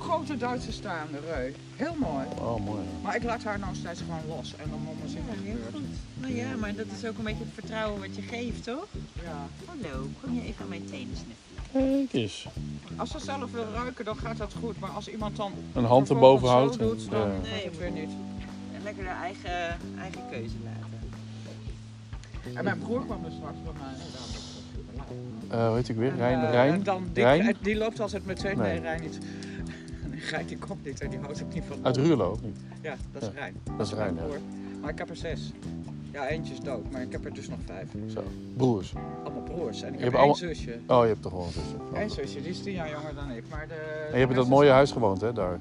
grote 0.08 0.36
Duitse 0.36 0.72
staande 0.72 1.18
reu. 1.30 1.52
Heel 1.76 1.94
mooi. 1.98 2.24
Oh, 2.38 2.64
mooi. 2.64 2.80
Maar 3.02 3.16
ik 3.16 3.22
laat 3.22 3.42
haar 3.44 3.58
nou 3.58 3.74
steeds 3.74 4.00
gewoon 4.00 4.36
los 4.36 4.54
en 4.56 4.70
dan 4.70 4.78
moet 4.80 5.10
zien 5.10 5.22
wat 5.26 5.36
er 5.36 5.42
Heel 5.42 5.52
gebeurt. 5.54 5.74
goed. 5.74 5.96
Nou 6.20 6.34
ja, 6.34 6.56
maar 6.60 6.74
dat 6.74 6.86
is 6.98 7.08
ook 7.08 7.18
een 7.18 7.24
beetje 7.24 7.44
het 7.44 7.54
vertrouwen 7.54 8.00
wat 8.00 8.16
je 8.16 8.22
geeft, 8.22 8.64
toch? 8.64 8.86
Ja. 9.22 9.46
Hallo, 9.64 10.06
kom 10.20 10.34
je 10.34 10.42
even 10.42 10.62
aan 10.62 10.68
mijn 10.68 10.84
tenen 10.84 11.16
sniffelen? 11.16 11.36
Kijk 12.08 12.12
eens. 12.12 12.46
Als 12.96 13.10
ze 13.10 13.18
zelf 13.20 13.50
wil 13.52 13.66
ruiken, 13.74 14.04
dan 14.04 14.16
gaat 14.16 14.36
dat 14.36 14.54
goed. 14.60 14.78
Maar 14.80 14.90
als 14.90 15.08
iemand 15.08 15.36
dan 15.36 15.52
Een 15.74 15.84
hand 15.84 16.08
erboven 16.10 16.48
houdt. 16.48 16.74
zo 16.74 16.80
doet, 16.80 17.10
dan 17.10 17.20
Ja. 17.20 17.26
gaat 17.34 17.42
Nee, 17.42 17.64
het 17.64 17.78
weer 17.78 17.90
niet. 17.90 18.10
En 18.74 18.82
lekker 18.82 19.06
haar 19.06 19.22
eigen, 19.22 19.76
eigen 19.98 20.22
keuze 20.30 20.54
laten. 20.64 20.86
En 22.56 22.64
mijn 22.64 22.78
broer 22.78 23.04
kwam 23.04 23.24
er 23.24 23.32
straks 23.32 23.56
bij 23.64 23.72
mij. 23.72 23.92
laat. 24.14 24.46
Eh, 25.48 25.66
hoe 25.66 25.76
heet 25.76 25.88
ik 25.88 25.96
weer? 25.96 26.14
Rijn? 26.16 26.44
eh, 26.44 26.50
Rijn? 26.50 26.72
en 26.72 26.82
dan, 26.82 27.08
die, 27.12 27.22
Rijn? 27.24 27.56
die 27.62 27.76
loopt 27.76 28.00
altijd 28.00 28.26
meteen, 28.26 28.58
Nee. 28.58 28.72
nee, 28.72 28.80
Rijn 28.80 29.00
niet. 29.02 29.18
Rijn 30.30 30.46
die 30.46 30.58
komt 30.58 30.84
niet 30.84 31.00
en 31.00 31.10
die 31.10 31.18
houdt 31.18 31.42
ook 31.42 31.54
niet 31.54 31.64
van 31.68 31.76
Uit. 31.82 31.96
Ruurlo, 31.96 32.30
of 32.30 32.42
niet? 32.42 32.56
Ja, 32.80 32.96
dat 33.12 33.22
is 33.22 33.28
Ja, 33.28 33.34
Rijn. 33.34 33.54
Dat 33.76 33.86
is 33.86 33.92
Rijn, 33.92 34.14
ja. 34.14 34.22
Maar 34.80 34.90
ik 34.90 34.98
heb 34.98 35.10
er 35.10 35.16
zes. 35.16 35.52
Ja, 36.12 36.28
eentje 36.28 36.52
is 36.54 36.60
dood, 36.60 36.90
maar 36.90 37.02
ik 37.02 37.12
heb 37.12 37.24
er 37.24 37.34
dus 37.34 37.48
nog 37.48 37.58
vijf. 37.64 37.88
Zo. 38.06 38.22
Broers. 38.56 38.92
Allemaal 39.24 39.42
broers. 39.42 39.82
En 39.82 39.92
ik 39.92 39.98
Je 39.98 40.04
heb 40.04 40.12
één 40.12 40.18
allemaal- 40.18 40.36
zusje. 40.36 40.78
Oh, 40.86 41.02
je 41.02 41.08
hebt 41.08 41.22
toch 41.22 41.32
wel 41.32 41.44
een 41.44 41.52
zusje. 41.52 41.74
Oh. 41.92 42.00
Eén 42.00 42.10
zusje, 42.10 42.40
die 42.40 42.50
is 42.50 42.62
tien 42.62 42.72
jaar 42.72 42.90
jonger 42.90 43.14
dan 43.14 43.30
ik. 43.30 43.44
Maar 43.50 43.68
de, 43.68 43.74
En 43.74 44.12
je 44.12 44.18
hebt 44.18 44.30
in 44.30 44.36
dat 44.36 44.48
mooie 44.48 44.70
huis 44.70 44.92
gewoond, 44.92 45.20
hè, 45.20 45.32
daar. 45.32 45.58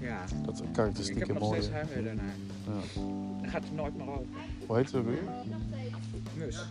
Ja, 0.00 0.18
Dat 0.44 0.58
ik 0.58 0.64
heb 0.64 0.74
karakteristieke 0.74 1.32
nog 1.32 1.46
steeds 1.52 1.70
heimwee 1.70 2.02
daarnaar. 2.04 2.34
Ja. 2.66 3.00
Dan 3.40 3.50
gaat 3.50 3.62
het 3.62 3.74
nooit 3.74 3.96
meer 3.96 4.08
open. 4.10 4.28
Hoe 4.66 4.76
heet 4.76 4.86
het 4.86 4.94
ook 4.96 5.06
weer? 5.06 5.22
Mus. 6.36 6.64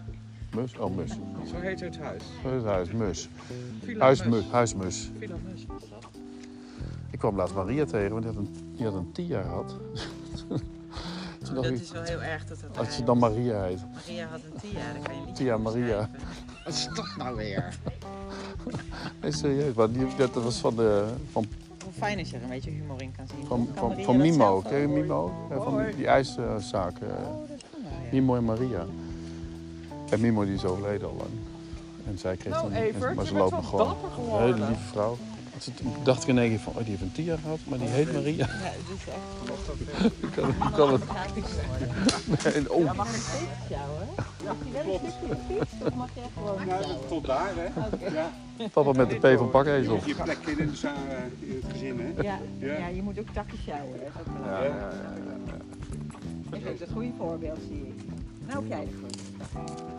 Mus? 0.55 0.77
Oh, 0.77 0.95
mus. 0.95 1.11
Zo 1.49 1.55
heet 1.59 1.79
het 1.79 1.97
huis. 1.99 2.23
Hoe 2.41 2.51
heet 2.51 2.59
het 2.61 2.69
huis? 2.69 2.91
Mus. 2.91 3.29
Villa 3.83 4.03
Huismus. 4.05 4.45
Huismus. 4.51 5.11
Villa 5.19 5.35
Mus 5.51 5.65
was 5.65 5.89
dat. 5.89 6.09
Ik 7.13 7.19
kwam 7.19 7.35
laatst 7.35 7.55
Maria 7.55 7.85
tegen, 7.85 8.11
want 8.11 8.23
die 8.23 8.33
had 8.33 8.41
een, 8.41 8.73
die 8.75 8.85
had 8.85 8.93
een 8.93 9.11
Tia 9.11 9.41
gehad. 9.41 9.75
Dat 11.53 11.65
is 11.65 11.91
wel 11.91 12.03
heel 12.03 12.21
erg 12.21 12.45
dat 12.45 12.57
dat 12.61 12.77
als 12.77 12.97
je 12.97 13.03
dan 13.03 13.17
Maria 13.17 13.63
heet. 13.63 13.79
Maria 13.93 14.27
had 14.27 14.39
een 14.51 14.59
Tia, 14.59 14.93
dan 14.93 15.01
kan 15.03 15.13
je 15.13 15.19
een 15.19 15.25
liedje 15.25 15.43
Tia 15.43 15.57
Maria. 15.57 16.09
Wat 16.65 16.73
is 16.73 16.89
dat 16.95 17.15
nou 17.17 17.35
weer? 17.35 17.77
Nee, 19.21 19.31
serieus. 19.31 19.73
Maar 19.73 19.91
die, 19.91 20.07
dat 20.17 20.33
was 20.33 20.57
van, 20.57 20.75
de, 20.75 21.05
van, 21.31 21.45
Hoe 21.83 21.93
fijn 21.93 22.19
is 22.19 22.33
er 22.33 22.41
een 22.41 22.49
beetje 22.49 22.69
humor 22.69 23.01
in 23.01 23.11
kan 23.17 23.27
zien. 23.27 23.45
van, 23.45 23.67
Kan 23.75 24.03
van, 24.03 24.17
Mimo. 24.17 24.61
Ken 24.61 24.79
je? 24.79 24.87
Mimo? 24.87 25.47
Ja, 25.49 25.61
van 25.61 25.83
die, 25.83 25.95
die 25.95 26.07
ijszaak. 26.07 26.47
Oh, 26.51 27.09
dat 27.47 27.57
is 27.57 27.63
wel, 27.71 27.81
ja. 27.81 28.11
Mimo 28.11 28.35
en 28.35 28.43
Maria. 28.43 28.85
En 30.09 30.19
Mimo 30.19 30.45
die 30.45 30.53
is 30.53 30.65
overleden 30.65 31.07
al 31.07 31.15
lang. 31.17 31.29
En 32.07 32.17
zij 32.17 32.35
kreeg 32.35 32.53
Nou 32.53 32.67
toen... 32.67 32.73
Evert, 32.75 33.15
maar 33.15 33.23
je 33.23 33.29
ze 33.29 33.35
bent 33.35 33.51
loopt 33.51 33.65
gewoon. 33.65 33.95
Een 34.31 34.41
hele 34.41 34.65
lieve 34.67 34.83
vrouw. 34.91 35.17
Toen 35.75 35.93
dacht 36.03 36.21
ik 36.21 36.27
in 36.27 36.37
één 36.37 36.49
keer 36.49 36.59
van, 36.59 36.73
oh 36.73 36.79
die 36.79 36.89
heeft 36.89 37.01
een 37.01 37.11
Tia 37.11 37.37
gehad, 37.41 37.59
maar 37.67 37.79
die 37.79 37.87
heet 37.87 38.13
Maria. 38.13 38.33
Ja, 38.35 38.45
het 38.47 38.75
is 38.97 39.07
echt 39.07 40.13
Ik 40.23 40.31
kan, 40.35 40.71
kan 40.71 40.91
het... 40.93 41.03
Nee, 42.53 42.73
oh, 42.73 42.83
Ja, 42.83 42.93
mag 42.93 43.07
ik 43.15 43.21
steeds 43.21 43.69
jou, 43.69 43.89
hè? 43.99 44.05
Mag 44.45 44.55
je 44.65 44.71
wel 44.85 44.93
een 45.03 45.11
stukje 45.11 45.35
fiets 45.47 45.73
of 45.87 45.93
mag 45.95 46.09
je 46.13 46.21
gewoon... 46.33 46.67
Nou, 46.67 46.83
tot 47.07 47.25
daar, 47.25 47.51
hè? 47.55 47.63
Ja, 48.13 48.31
papa 48.73 48.91
met 48.91 49.09
de 49.09 49.15
P 49.35 49.37
van 49.37 49.49
Pakkezel. 49.49 49.99
je 50.05 50.15
plek 50.23 50.37
in, 50.57 50.67
de 50.69 50.75
za- 50.75 50.93
eh, 51.09 51.49
in 51.49 51.61
het 51.63 51.71
gezin, 51.71 51.99
hè? 51.99 52.21
Ja, 52.21 52.39
Ja. 52.57 52.73
ja, 52.77 52.87
je 52.87 53.01
moet 53.01 53.19
ook 53.19 53.29
takken 53.33 53.57
sjouwen. 53.63 53.91
Dat 53.99 54.07
is 54.07 54.19
ook 54.19 54.25
Ja, 54.27 54.33
belangrijk. 54.33 54.73
ja, 54.73 54.89
ja, 54.89 55.35
ja. 55.47 56.57
Je 56.57 56.61
geeft 56.65 56.79
het 56.79 56.89
goede 56.93 57.11
voorbeeld, 57.17 57.59
zie 57.67 57.77
ik. 57.97 58.03
Nou 58.47 58.59
heb 58.59 58.67
jij 58.69 58.85
de 58.85 58.91
goed. 59.03 59.21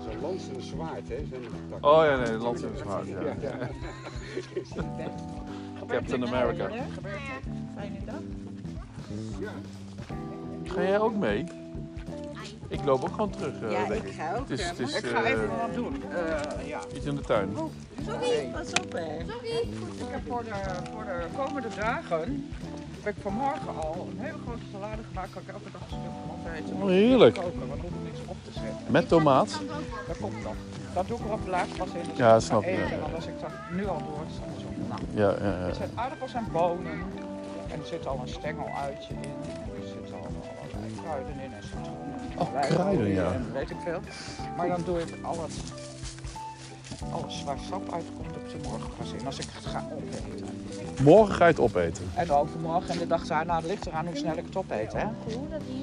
Zo'n 0.04 0.20
lans 0.20 0.42
en 0.48 0.54
een 0.54 0.62
zwaard, 0.62 1.08
hè? 1.08 1.16
Zijn. 1.30 1.42
Oh 1.80 2.04
ja, 2.04 2.16
nee, 2.16 2.34
is 2.74 2.80
hard. 2.80 3.06
Ja. 3.08 3.20
Ja, 3.20 3.34
ja. 3.40 3.68
Captain 5.86 6.26
America. 6.26 6.68
Fijne 7.74 7.98
dag. 8.04 8.20
Ga 10.64 10.82
jij 10.82 10.98
ook 11.00 11.14
mee? 11.14 11.44
Ik 12.68 12.84
loop 12.84 13.02
ook 13.02 13.10
gewoon 13.10 13.30
terug, 13.30 13.62
eh, 13.62 13.70
Ja, 13.70 13.86
denk 13.86 14.02
ik 14.02 14.08
ik. 14.08 14.14
ga 14.14 14.34
ook. 14.34 14.48
Het 14.48 14.58
is, 14.60 14.68
het 14.68 14.78
is 14.78 14.94
Ik 14.96 15.04
ga 15.06 15.22
eh, 15.22 15.30
even 15.30 15.48
wat 15.48 15.74
doen. 15.74 16.02
Eh, 16.10 16.68
ja. 16.68 16.80
iets 16.94 17.06
in 17.06 17.14
de 17.14 17.20
tuin. 17.22 17.56
Sorry, 18.06 18.50
pas 18.52 18.72
op 18.72 18.92
hè. 18.92 19.18
Ik 19.18 20.10
heb 20.10 20.20
voor 20.28 20.44
de, 20.44 20.50
voor 20.92 21.04
de 21.04 21.26
komende 21.36 21.68
dagen 21.76 22.50
heb 23.02 23.16
ik 23.16 23.22
vanmorgen 23.22 23.76
al 23.82 24.08
een 24.10 24.18
hele 24.24 24.38
grote 24.44 24.62
salade 24.72 25.02
gemaakt. 25.08 25.32
Kan 25.32 25.42
ik 25.42 25.48
elke 25.48 25.70
dag 25.72 25.80
een 25.80 25.86
stuk 25.88 25.98
van 26.26 26.36
opeten. 26.38 26.82
Oh, 26.82 26.88
heerlijk. 26.88 27.34
Koken, 27.34 27.58
want 27.58 27.70
dan 27.70 27.80
hoef 27.80 27.90
ik 27.90 28.12
niks 28.12 28.18
op 28.26 28.36
te 28.44 28.52
zetten. 28.52 28.78
Met 28.92 29.08
tomaat. 29.08 29.60
Dat 30.06 30.18
komt 30.20 30.42
nog. 30.42 30.54
Dat 30.94 31.06
doe 31.08 31.18
ik 31.18 31.24
er 31.24 31.32
op 31.32 31.44
de 31.44 31.50
laatste 31.50 31.76
pas 31.76 31.88
in. 31.88 32.08
Dus 32.08 32.16
Ja, 32.16 32.40
snap 32.40 32.62
ik, 32.62 32.68
eten, 32.68 32.82
ja, 32.82 32.88
ja. 32.90 32.98
Want 32.98 33.14
als 33.14 33.26
ik 33.26 33.40
dat 33.40 33.50
nu 33.70 33.86
al 33.88 33.98
doe, 33.98 34.14
is 34.28 34.34
het. 34.40 34.88
Nou, 34.88 35.00
Ja, 35.10 35.44
ja, 35.46 35.52
ja. 35.60 35.66
er 35.66 35.74
zijn 35.74 35.90
aardappels 35.94 36.34
en 36.34 36.46
bonen. 36.52 36.98
En 37.72 37.80
er 37.80 37.86
zit 37.86 38.06
al 38.06 38.18
een 38.22 38.28
stengeluitje 38.28 39.14
in. 39.14 39.20
En 39.22 39.82
er 39.82 39.88
zitten 39.88 40.14
al 40.14 40.26
allerlei 40.62 41.00
kruiden 41.02 41.34
in 41.44 41.52
en 41.52 41.62
citroenen. 41.62 42.20
Oh, 42.38 42.60
kruiden, 42.60 43.08
ja. 43.08 43.32
En 43.32 43.52
weet 43.52 43.70
ik 43.70 43.76
veel. 43.84 44.00
Maar 44.56 44.68
dan 44.68 44.82
doe 44.84 44.98
ik 45.00 45.14
alles, 45.22 45.54
alles 47.12 47.44
waar 47.44 47.56
sap 47.70 47.92
uitkomt 47.92 48.36
op 48.36 48.50
de 48.50 48.68
morgen 48.68 49.18
in. 49.18 49.26
Als 49.26 49.38
ik 49.38 49.46
het 49.52 49.66
ga 49.66 49.86
opeten. 49.92 51.04
Morgen 51.04 51.34
ga 51.34 51.44
je 51.44 51.50
het 51.50 51.60
opeten. 51.60 52.04
En 52.14 52.30
ook 52.30 52.52
de 52.52 52.58
morgen 52.58 52.90
en 52.90 52.98
de 52.98 53.06
dag 53.06 53.26
daarna. 53.26 53.56
Het 53.56 53.66
ligt 53.66 53.86
eraan 53.86 54.06
hoe 54.06 54.16
snel 54.16 54.36
ik 54.36 54.44
het 54.46 54.56
opeet. 54.56 54.92
Hè? 54.92 55.04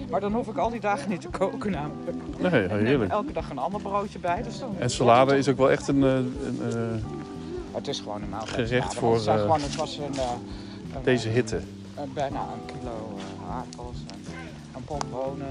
Maar 0.09 0.19
dan 0.19 0.33
hoef 0.33 0.47
ik 0.47 0.57
al 0.57 0.69
die 0.69 0.79
dagen 0.79 1.09
niet 1.09 1.21
te 1.21 1.27
koken 1.29 1.71
namelijk. 1.71 2.17
Nee, 2.39 2.67
heerlijk. 2.87 3.11
elke 3.11 3.31
dag 3.33 3.49
een 3.49 3.57
ander 3.57 3.81
broodje 3.81 4.19
bij. 4.19 4.41
Dus 4.43 4.59
dan 4.59 4.75
En 4.79 4.89
salade 4.89 5.37
is 5.37 5.47
ook 5.47 5.57
wel 5.57 5.71
echt 5.71 5.87
een... 5.87 6.03
eh, 6.03 6.13
een 6.15 6.59
eh, 6.69 7.75
Het 7.75 7.87
is 7.87 7.99
gewoon 7.99 8.21
een 8.21 8.29
maaltijd. 8.29 8.67
Gerecht 8.67 8.93
voor, 8.93 9.15
Het, 9.15 9.27
eh, 9.27 9.39
gewoon, 9.41 9.61
het 9.61 9.75
was 9.75 9.97
een, 9.97 10.03
een, 10.05 11.03
deze 11.03 11.29
hitte. 11.29 11.61
een- 11.95 12.13
bijna 12.13 12.39
een 12.39 12.65
kilo 12.79 13.17
aardappels 13.51 13.97
en 14.07 14.33
een 14.75 14.83
bonen. 15.11 15.47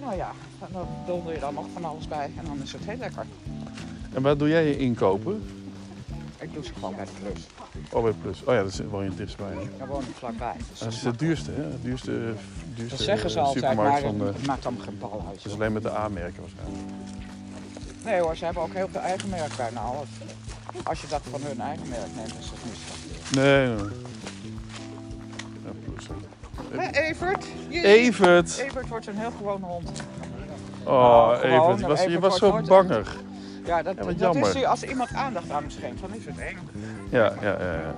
Nou 0.00 0.16
ja, 0.16 0.30
dan 0.72 0.86
donder 1.06 1.32
je 1.32 1.40
dan 1.40 1.54
nog 1.54 1.64
van 1.72 1.84
alles 1.84 2.08
bij 2.08 2.30
en 2.38 2.44
dan 2.44 2.62
is 2.62 2.72
het 2.72 2.82
heel 2.84 2.96
lekker. 2.96 3.24
En 4.12 4.22
waar 4.22 4.36
doe 4.36 4.48
jij 4.48 4.64
je 4.66 4.76
inkopen? 4.78 5.42
Ik 6.38 6.54
doe 6.54 6.64
ze 6.64 6.72
gewoon 6.74 6.94
bij 6.96 7.04
de 7.04 7.10
klus. 7.22 7.46
Oh, 7.92 8.02
bij 8.02 8.12
Plus. 8.22 8.42
Oh 8.44 8.54
ja, 8.54 8.62
dat 8.62 8.72
is 8.72 8.80
wel 8.90 9.02
je 9.02 9.14
dichtstbij. 9.14 9.46
hè? 9.50 9.78
Daar 9.78 9.86
woon 9.88 10.00
ik 10.02 10.14
vlakbij. 10.18 10.52
Dus 10.70 10.78
Dat 10.78 10.92
is 10.92 11.02
het 11.02 11.18
duurste, 11.18 11.50
hè? 11.50 11.62
Het 11.62 11.82
duurste, 11.82 12.10
duurste 12.74 12.96
dat 12.96 13.04
zeggen 13.06 13.30
ze 13.30 13.40
altijd, 13.40 13.76
maar 13.76 14.00
van 14.00 14.18
de... 14.18 14.24
het 14.24 14.46
maakt 14.46 14.66
allemaal 14.66 14.84
geen 14.84 14.98
bal 14.98 15.24
uit. 15.28 15.36
Het 15.36 15.44
is 15.46 15.52
alleen 15.52 15.72
met 15.72 15.82
de 15.82 15.90
A-merken 15.90 16.40
waarschijnlijk. 16.40 16.82
Nee 18.04 18.20
hoor, 18.20 18.36
ze 18.36 18.44
hebben 18.44 18.62
ook 18.62 18.72
heel 18.74 18.88
veel 18.92 19.00
eigen 19.00 19.28
merk 19.28 19.56
bijna 19.56 19.80
alles. 19.80 20.08
Als 20.82 21.00
je 21.00 21.06
dat 21.06 21.22
van 21.30 21.40
hun 21.42 21.60
eigen 21.60 21.88
merk 21.88 22.06
neemt, 22.16 22.34
is 22.38 22.50
dat 22.50 22.58
niet 22.64 22.76
zo. 23.34 23.40
Nee, 23.40 23.66
nee. 23.66 23.76
Ja, 25.64 25.70
Plus. 25.84 26.06
Evert? 26.92 27.46
Je- 27.68 27.82
Evert! 27.86 28.56
Evert 28.58 28.88
wordt 28.88 29.06
een 29.06 29.16
heel 29.16 29.32
gewone 29.36 29.66
hond. 29.66 30.02
Oh, 30.84 30.92
Nou, 30.92 31.36
gewoon, 31.36 31.60
Evert. 31.74 31.80
Je 31.80 31.86
was, 31.86 32.04
je 32.04 32.18
was 32.18 32.38
zo 32.38 32.60
banger. 32.62 33.16
Ja, 33.66 33.82
dat, 33.82 33.96
dat 33.96 34.18
jammer. 34.18 34.56
is. 34.56 34.64
Als 34.64 34.82
iemand 34.82 35.12
aandacht 35.12 35.50
aan 35.50 35.62
hem 35.62 35.70
schenkt, 35.70 36.00
dan 36.00 36.14
is 36.14 36.24
het 36.26 36.38
eng. 36.38 36.58
Ja, 37.10 37.32
ja, 37.40 37.50
ja. 37.60 37.72
ja. 37.72 37.94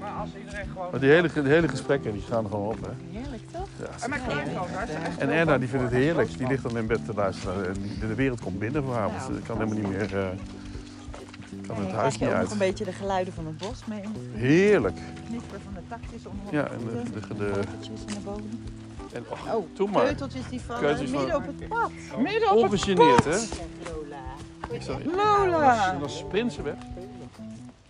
Maar 0.00 0.10
als 0.20 0.30
iedereen 0.38 0.66
gewoon... 0.72 0.88
Maar 0.90 1.00
die 1.00 1.10
hele, 1.10 1.28
die 1.32 1.42
hele 1.52 1.68
gesprekken 1.68 2.12
die 2.12 2.22
gaan 2.22 2.44
er 2.44 2.50
gewoon 2.50 2.66
op, 2.66 2.78
hè? 2.82 3.18
Heerlijk 3.18 3.42
toch? 3.52 3.68
Ja. 3.80 3.86
En 4.04 4.10
mijn 4.10 4.22
kleinzoon, 4.26 4.66
daar 4.72 4.88
is 4.88 4.94
echt 5.06 5.18
En 5.18 5.30
Erna, 5.30 5.58
die 5.58 5.68
vindt 5.68 5.84
het 5.84 5.94
heerlijk. 5.94 6.38
Die 6.38 6.46
ligt 6.46 6.62
dan 6.62 6.76
in 6.76 6.86
bed 6.86 7.04
te 7.04 7.14
luisteren. 7.14 7.66
En 7.68 7.74
de 8.08 8.14
wereld 8.14 8.40
komt 8.40 8.58
binnen 8.58 8.82
voor 8.84 8.94
haar. 8.94 9.06
Want 9.10 9.22
ze 9.22 9.32
kan 9.46 9.56
helemaal 9.58 9.78
niet 9.78 9.88
meer... 9.88 10.18
eh 10.18 10.26
kan 11.66 11.76
het 11.84 11.90
huis 11.92 12.14
je 12.14 12.20
niet 12.20 12.28
ook 12.28 12.34
nog 12.34 12.42
uit. 12.42 12.52
een 12.52 12.58
beetje 12.58 12.84
de 12.84 12.92
geluiden 12.92 13.32
van 13.34 13.46
het 13.46 13.56
bos 13.58 13.84
mee. 13.86 14.00
Heerlijk. 14.34 14.98
Knipperen 15.26 15.60
van 15.64 15.74
de 15.74 15.80
takjes 15.88 16.26
onder 16.26 16.54
Ja, 16.54 16.68
en 16.70 16.78
de, 16.78 17.10
de, 17.20 17.34
de, 17.34 17.60
in 18.06 18.14
de 18.14 18.20
bomen. 18.24 18.64
en, 19.12 19.24
oh, 19.28 19.54
Oh, 19.94 19.94
keuteltjes 20.04 20.48
die 20.48 20.60
vallen 20.60 20.80
Keuteltjes 20.82 21.10
midden 21.10 21.30
van- 21.30 21.40
op 21.40 21.46
het 21.46 21.68
pad. 21.68 21.90
Midden 22.18 22.50
op 22.50 22.62
het 22.62 22.70
Ongegeneerd, 22.72 23.24
hè? 23.24 23.38
Zegt 24.78 25.04
Lola. 25.04 25.92
En 25.92 26.00
dan 26.00 26.10
sprint 26.10 26.52
ze 26.52 26.62
weg. 26.62 26.74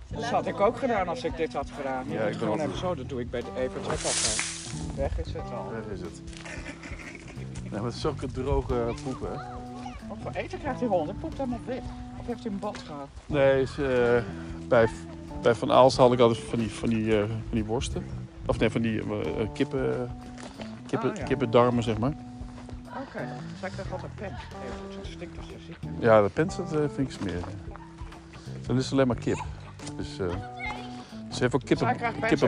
Dat 0.09 0.25
had 0.25 0.47
ik 0.47 0.61
ook 0.61 0.79
gedaan 0.79 1.09
als 1.09 1.25
ik 1.25 1.37
dit 1.37 1.53
had 1.53 1.71
gedaan. 1.77 2.05
Ja, 2.09 2.21
ik 2.21 2.37
gewoon 2.37 2.61
even 2.61 2.79
zo, 2.79 2.95
dat 2.95 3.09
doe 3.09 3.21
ik 3.21 3.31
bij 3.31 3.41
de 3.41 3.51
Evert 3.57 3.85
ook 3.85 3.91
altijd. 3.91 4.59
Weg 4.97 5.19
is 5.19 5.33
het 5.33 5.43
al. 5.43 5.71
Weg 5.71 5.93
is 5.93 6.01
het. 6.01 6.23
Nou, 7.71 7.85
met 7.85 7.95
zulke 7.95 8.27
droge 8.27 8.95
poepen, 9.05 9.29
hè? 9.31 9.37
Wat 10.09 10.19
voor 10.23 10.33
eten 10.33 10.59
krijgt 10.59 10.79
die 10.79 10.89
hond? 10.89 11.09
Het 11.09 11.19
poept 11.19 11.39
helemaal 11.39 11.59
wit. 11.67 11.83
Of 12.19 12.27
heeft 12.27 12.43
hij 12.43 12.53
een 12.53 12.59
bot 12.59 12.79
gehad? 12.79 13.09
Nee, 13.27 13.63
is, 13.63 13.79
eh, 13.79 14.23
bij, 14.69 14.89
bij 15.43 15.55
Van 15.55 15.73
Aalst 15.73 15.97
had 15.97 16.13
ik 16.13 16.21
altijd 16.21 16.39
van 16.39 16.59
die, 16.59 16.71
van 16.71 16.89
die, 16.89 17.21
eh, 17.21 17.29
van 17.29 17.39
die 17.51 17.65
worsten. 17.65 18.05
Of 18.47 18.59
nee, 18.59 18.71
van 18.71 18.83
die 18.83 19.01
eh, 19.01 19.07
kippen, 19.53 20.11
kippen, 20.87 21.13
ja. 21.15 21.23
kippendarmen, 21.23 21.83
zeg 21.83 21.99
maar. 21.99 22.13
Oké, 22.97 23.29
zij 23.61 23.71
krijgt 23.71 23.93
altijd 23.93 24.15
pen. 24.15 24.33
Bent. 25.19 26.01
Ja, 26.01 26.23
de 26.23 26.29
pens, 26.29 26.57
dat 26.57 26.73
eh, 26.73 26.79
vind 26.95 26.99
ik 26.99 27.11
smerig. 27.11 27.45
Dan 28.67 28.77
is 28.77 28.85
het 28.85 28.93
alleen 28.93 29.07
maar 29.07 29.17
kip. 29.17 29.45
Dus, 29.97 30.19
eh 30.19 30.27
ze 31.31 31.41
heeft 31.43 31.55
ook 31.55 31.65
kippen, 31.65 31.87
Zij 31.87 31.97
pen 31.97 32.29
kippen, 32.29 32.39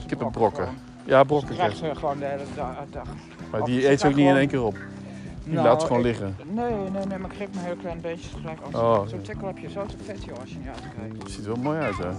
ze 0.00 0.06
kippenbrokken. 0.06 0.62
gewoon. 0.64 0.78
Ja, 1.04 1.24
brokken 1.24 1.48
Ze 1.48 1.54
krijgt 1.54 1.76
ze. 1.76 1.84
ze 1.86 1.94
gewoon 1.94 2.18
de 2.18 2.24
hele 2.24 2.42
da- 2.54 2.84
dag. 2.90 3.08
Maar 3.50 3.64
die 3.64 3.88
eet 3.88 4.00
ze 4.00 4.06
ook 4.06 4.14
niet 4.14 4.28
in 4.28 4.36
één 4.36 4.48
keer 4.48 4.62
op. 4.62 4.76
Die 5.44 5.52
Nou, 5.54 5.66
laat 5.66 5.80
ze 5.80 5.86
gewoon 5.86 6.02
ik- 6.02 6.06
liggen. 6.08 6.36
Nee, 6.44 6.72
nee, 6.90 7.06
nee, 7.06 7.18
maar 7.18 7.30
ik 7.30 7.36
geef 7.36 7.48
me 7.54 7.60
heel 7.60 7.76
klein 7.76 8.00
beetje 8.00 8.30
gelijk. 8.38 8.58
Als 8.60 8.74
Oh, 8.74 9.06
Zo'n 9.06 9.22
tikkel 9.22 9.46
heb 9.46 9.58
je 9.58 9.70
zo 9.70 9.86
te 9.86 9.96
vet, 10.04 10.24
joh, 10.24 10.38
als 10.40 10.50
je 10.50 10.58
niet 10.58 10.68
uitkijkt. 10.68 11.22
Het 11.22 11.30
ziet 11.32 11.44
er 11.46 11.52
wel 11.52 11.62
mooi 11.62 11.78
uit, 11.78 11.98
hè. 11.98 12.10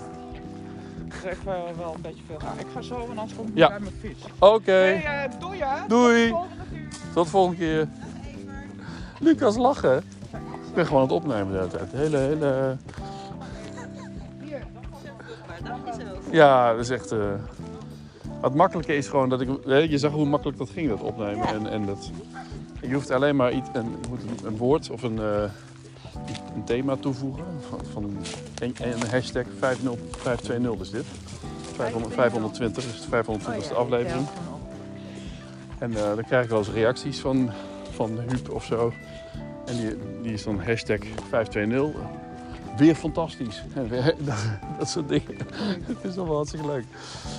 Ik 1.06 1.14
geef 1.14 1.46
eh, 1.46 1.54
wel 1.78 1.94
een 1.96 2.02
beetje 2.02 2.24
veel 2.28 2.40
aan. 2.50 2.60
Ik 2.60 2.66
ga 2.74 2.82
zo, 2.82 2.96
en 3.12 3.18
anders 3.18 3.36
kom 3.36 3.48
ik 3.48 3.52
Ja. 3.58 3.68
bij 3.68 3.80
mijn 3.80 3.94
fiets. 4.00 4.24
Oké, 4.40 4.72
Hey, 4.72 5.04
eh, 5.26 5.40
doei 5.40 5.60
hè. 5.64 5.88
Doei. 5.88 6.34
Tot 7.16 7.24
de 7.24 7.30
volgende 7.32 7.58
keer. 7.58 7.88
Lucas 9.20 9.58
lachen. 9.58 9.98
Ik 10.68 10.74
ben 10.74 10.86
gewoon 10.86 11.02
aan 11.02 11.08
het 11.08 11.16
opnemen 11.16 11.52
de 11.52 11.58
hele 11.58 11.70
tijd. 11.70 11.92
Hele, 11.92 12.18
hele... 12.18 12.78
Ja, 16.32 16.72
dat 16.72 16.80
is 16.80 16.90
echt... 16.90 17.12
eh, 17.12 17.20
Het 18.42 18.56
makkelijke 18.56 18.96
is 18.96 19.08
gewoon 19.08 19.30
dat 19.30 19.42
ik... 19.42 19.50
Je 19.90 19.98
zag 19.98 20.12
hoe 20.12 20.26
makkelijk 20.26 20.58
dat 20.58 20.70
ging, 20.70 20.90
dat 20.90 21.02
opnemen. 21.02 21.48
En, 21.48 21.68
en 21.68 21.86
dat... 21.86 22.12
Je 22.82 22.94
hoeft 22.94 23.12
alleen 23.12 23.36
maar 23.36 23.52
iets, 23.54 23.70
een, 23.74 23.96
een, 24.46 24.58
woord 24.58 24.90
of 24.90 25.04
een, 25.04 25.20
eh, 25.20 25.44
een 26.56 26.64
thema 26.64 26.96
toevoegen. 26.96 27.44
Van, 27.70 27.80
van 27.92 28.04
een, 28.04 28.76
een 28.82 29.10
hashtag 29.10 29.46
50 29.60 29.92
520 30.12 30.82
is 30.82 30.90
dit. 30.90 31.06
500, 31.76 32.14
520 32.14 32.84
is 32.84 33.02
de 33.02 33.24
520ste 33.24 33.72
Oh 33.72 33.78
aflevering. 33.78 34.28
En 35.80 35.96
eh, 35.96 36.02
dan 36.16 36.24
krijg 36.24 36.44
ik 36.44 36.50
wel 36.50 36.60
eens 36.60 36.70
reacties 36.72 37.20
van, 37.20 37.50
van 37.92 38.20
Huub 38.28 38.50
of 38.50 38.64
zo. 38.66 38.94
En 39.66 39.76
die, 39.78 39.96
die 40.22 40.34
is 40.34 40.44
dan 40.44 40.60
hashtag 40.64 41.00
520. 41.30 42.02
Weer 42.78 42.96
fantastisch. 42.96 43.64
En 43.76 43.90
weer- 43.90 44.16
dat, 44.20 44.36
dat 44.80 44.90
soort 44.90 45.08
dingen. 45.10 45.38
Het 45.88 45.98
is 46.04 46.16
wel 46.16 46.36
hartstikke 46.36 46.66
leuk. 46.68 46.86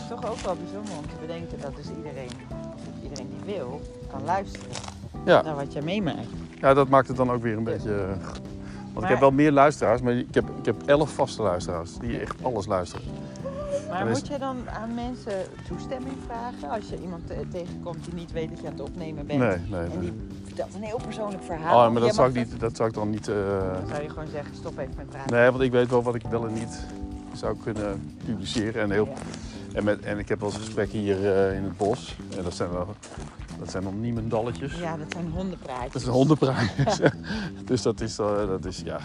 Toch 0.08 0.30
ook 0.30 0.38
wel 0.38 0.56
bijzonder 0.56 0.92
om 0.96 1.02
te 1.02 1.14
bedenken 1.20 1.60
dat 1.60 1.76
dus 1.76 1.86
iedereen, 1.96 2.30
iedereen 3.02 3.28
die 3.44 3.54
wil, 3.54 3.80
kan 4.10 4.24
luisteren 4.24 4.66
Ja. 5.24 5.42
naar 5.42 5.54
wat 5.54 5.72
jij 5.72 5.82
meemaakt. 5.82 6.26
Ja, 6.60 6.74
dat 6.74 6.88
maakt 6.88 7.08
het 7.08 7.16
dan 7.16 7.30
ook 7.30 7.42
weer 7.42 7.56
een 7.56 7.64
beetje... 7.64 7.94
eh, 7.94 8.08
Want 8.92 9.04
ik 9.04 9.08
heb 9.10 9.20
wel 9.20 9.30
meer 9.30 9.52
luisteraars, 9.52 10.00
maar 10.00 10.12
ik 10.12 10.34
heb, 10.34 10.44
ik 10.58 10.64
heb 10.64 10.76
elf 10.86 11.10
vaste 11.10 11.42
luisteraars. 11.42 11.98
Die 11.98 12.18
echt 12.18 12.44
alles 12.44 12.66
luisteren. 12.66 13.04
Maar 13.88 13.98
Dan 13.98 14.08
is- 14.08 14.18
moet 14.18 14.28
je 14.28 14.38
dan 14.38 14.56
aan 14.70 14.94
mensen 14.94 15.32
toestemming 15.68 16.14
vragen 16.26 16.70
als 16.70 16.88
je 16.88 17.00
iemand 17.02 17.26
te- 17.26 17.44
tegenkomt 17.50 18.04
die 18.04 18.14
niet 18.14 18.32
weet 18.32 18.48
dat 18.48 18.60
je 18.60 18.66
aan 18.66 18.72
het 18.72 18.82
opnemen 18.82 19.26
bent? 19.26 19.38
Nee, 19.40 19.56
nee, 19.70 19.80
En 19.80 19.88
nee. 19.88 19.98
die 20.00 20.12
vertelt 20.44 20.74
een 20.74 20.82
heel 20.82 21.00
persoonlijk 21.04 21.42
verhaal. 21.44 21.86
Oh, 21.86 21.92
maar 21.92 22.00
dat 22.02 22.14
zou, 22.14 22.28
ik 22.28 22.34
niet, 22.34 22.60
dat 22.60 22.76
zou 22.76 22.88
ik 22.88 22.94
dan 22.94 23.10
niet... 23.10 23.28
eh, 23.28 23.34
Dan 23.78 23.88
zou 23.88 24.02
je 24.02 24.08
gewoon 24.08 24.28
zeggen, 24.32 24.54
stop 24.56 24.78
even 24.78 24.94
met 24.96 25.08
praten. 25.10 25.36
Nee, 25.36 25.50
want 25.50 25.62
ik 25.62 25.70
weet 25.72 25.90
wel 25.90 26.02
wat 26.02 26.14
ik 26.14 26.22
wel 26.30 26.46
en 26.46 26.52
niet 26.52 26.86
zou 27.32 27.56
kunnen 27.62 28.14
publiceren. 28.24 28.82
En, 28.82 28.90
heel, 28.90 29.08
en, 29.72 29.84
met, 29.84 30.00
en 30.00 30.18
ik 30.18 30.28
heb 30.28 30.40
wel 30.40 30.48
eens 30.48 30.58
gesprekken 30.58 30.98
hier 30.98 31.34
eh, 31.36 31.56
in 31.56 31.62
het 31.62 31.76
bos. 31.76 32.16
En 32.36 32.42
dat 32.42 32.54
zijn 32.54 32.70
wel 32.70 32.86
dat 33.58 33.70
zijn 33.70 33.82
dan 33.82 34.00
niemendalletjes. 34.00 34.74
Ja, 34.78 34.96
dat 34.96 35.06
zijn 35.12 35.30
hondenpraatjes. 35.34 35.92
Dat 35.92 36.02
is 36.02 36.08
een 36.08 36.14
hondenpraatjes. 36.14 37.00
dus 37.64 37.82
dat 37.82 38.00
is, 38.00 38.18
eh, 38.18 38.46
dat 38.48 38.64
is 38.64 38.80
ja... 38.84 38.98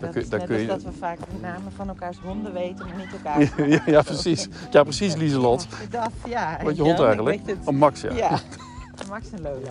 Dat 0.00 0.10
kun- 0.10 0.20
is 0.22 0.28
daar 0.28 0.38
net 0.38 0.48
kun 0.48 0.56
als 0.56 0.64
je- 0.64 0.70
dat 0.70 0.82
we 0.82 0.92
vaak 0.98 1.18
de 1.18 1.36
namen 1.42 1.72
van 1.76 1.88
elkaars 1.88 2.18
honden 2.18 2.52
weten, 2.52 2.86
maar 2.86 2.96
niet 2.96 3.12
elkaar. 3.12 3.40
ja, 3.70 3.80
ja, 3.86 4.02
precies. 4.02 4.48
Ja, 4.70 4.82
precies, 4.82 5.14
Lieselot. 5.16 5.66
Dat, 5.90 6.10
ja. 6.26 6.58
Wat 6.62 6.76
je 6.76 6.82
hond 6.82 7.00
eigenlijk? 7.00 7.40
het. 7.46 7.56
Oh, 7.64 7.74
Max, 7.74 8.00
ja. 8.00 8.12
Ja, 8.12 8.30
Max 9.10 9.30
en 9.30 9.42
Lola. 9.42 9.70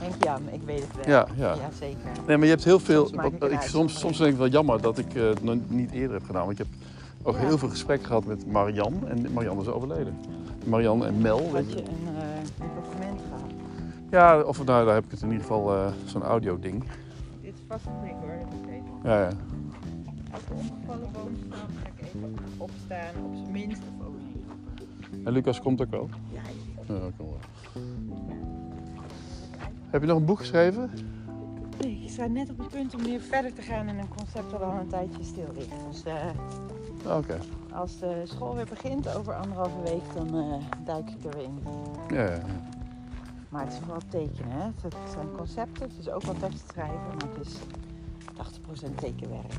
Henk-Jan, 0.00 0.42
ik 0.52 0.60
weet 0.64 0.80
het 0.80 1.06
wel. 1.06 1.14
Ja, 1.14 1.26
ja. 1.36 1.54
zeker. 1.78 1.98
Nee, 2.26 2.36
maar 2.36 2.46
je 2.46 2.52
hebt 2.52 2.64
heel 2.64 2.80
veel... 2.80 3.06
Soms 3.06 3.22
wat- 3.38 3.50
ik, 3.50 3.60
soms, 3.60 3.98
soms 3.98 4.18
denk 4.18 4.32
ik 4.32 4.38
wel 4.38 4.48
jammer 4.48 4.80
dat 4.80 4.98
ik 4.98 5.12
het 5.12 5.42
nog 5.42 5.56
niet 5.68 5.90
eerder 5.90 6.12
heb 6.16 6.24
gedaan. 6.26 6.46
Want 6.46 6.58
ik 6.60 6.66
heb 6.66 6.66
ook 7.22 7.34
Ja. 7.34 7.40
heel 7.46 7.58
veel 7.58 7.68
gesprekken 7.68 8.06
gehad 8.06 8.24
met 8.24 8.46
Marian. 8.46 9.08
En 9.08 9.32
Marian 9.32 9.60
is 9.60 9.66
overleden. 9.66 10.18
Marian 10.64 11.06
en 11.06 11.20
Mel. 11.20 11.38
weet 11.52 11.52
Had 11.52 11.72
je. 11.72 11.76
je 11.76 11.82
een, 11.82 12.06
een 12.60 12.70
document 12.82 13.20
gehad? 13.28 13.50
Ja, 14.10 14.40
of 14.42 14.64
nou, 14.64 14.84
daar 14.86 14.94
heb 14.94 15.04
ik 15.04 15.10
het 15.10 15.20
in 15.22 15.26
ieder 15.30 15.42
geval 15.46 15.74
eh, 15.74 15.86
zo'n 16.04 16.22
audio 16.22 16.58
ding. 16.58 16.84
Dit 17.42 17.52
is 17.54 17.60
vast 17.68 17.86
een 17.86 18.00
Ja, 19.04 19.18
ja. 19.20 19.30
Als 20.32 20.42
omgevallen 20.52 21.08
ga 21.50 21.88
ik 21.88 22.06
even 22.06 22.34
opstaan, 22.56 23.24
op 23.24 23.34
zijn 23.34 23.50
minst 23.52 23.82
of 23.98 24.08
niet. 24.34 24.44
En 25.26 25.32
Lucas 25.32 25.60
komt 25.60 25.80
ook 25.80 25.90
wel. 25.90 26.08
Ja, 26.32 26.40
Ja, 26.94 26.98
kom 27.16 27.26
wel. 27.26 27.38
Heb 29.90 30.00
je 30.00 30.06
nog 30.06 30.18
een 30.18 30.24
boek 30.24 30.38
geschreven? 30.38 30.90
Nee, 31.80 32.00
ik 32.02 32.10
sta 32.10 32.26
net 32.26 32.50
op 32.50 32.58
het 32.58 32.68
punt 32.68 32.94
om 32.94 33.02
weer 33.02 33.20
verder 33.20 33.52
te 33.52 33.62
gaan 33.62 33.88
in 33.88 33.98
een 33.98 34.08
concept 34.16 34.50
dat 34.50 34.60
al 34.62 34.72
een 34.80 34.88
tijdje 34.88 35.22
stil 35.24 35.48
ligt. 35.54 35.74
Dus 35.90 36.02
eh, 36.04 37.16
Oké. 37.16 37.38
als 37.72 37.98
de 37.98 38.22
school 38.24 38.54
weer 38.54 38.66
begint 38.68 39.14
over 39.16 39.34
anderhalve 39.34 39.82
week, 39.82 40.02
dan 40.14 40.34
eh, 40.38 40.84
duik 40.84 41.10
ik 41.10 41.24
er 41.24 41.30
weer 41.36 41.44
in. 41.44 41.58
Ja, 42.10 42.30
ja. 42.30 42.40
Maar 43.48 43.64
het 43.64 43.72
is 43.72 43.78
vooral 43.78 44.00
tekenen, 44.08 44.50
hè. 44.52 44.64
Het 44.82 44.94
zijn 45.12 45.26
concepten, 45.36 45.82
het 45.88 45.98
is 45.98 46.08
ook 46.10 46.22
wel 46.22 46.34
tekst 46.34 46.68
schrijven, 46.68 46.96
maar 47.06 47.28
het 47.36 47.46
is 47.46 47.54
80% 47.54 47.60
tekenwerk. 48.94 49.52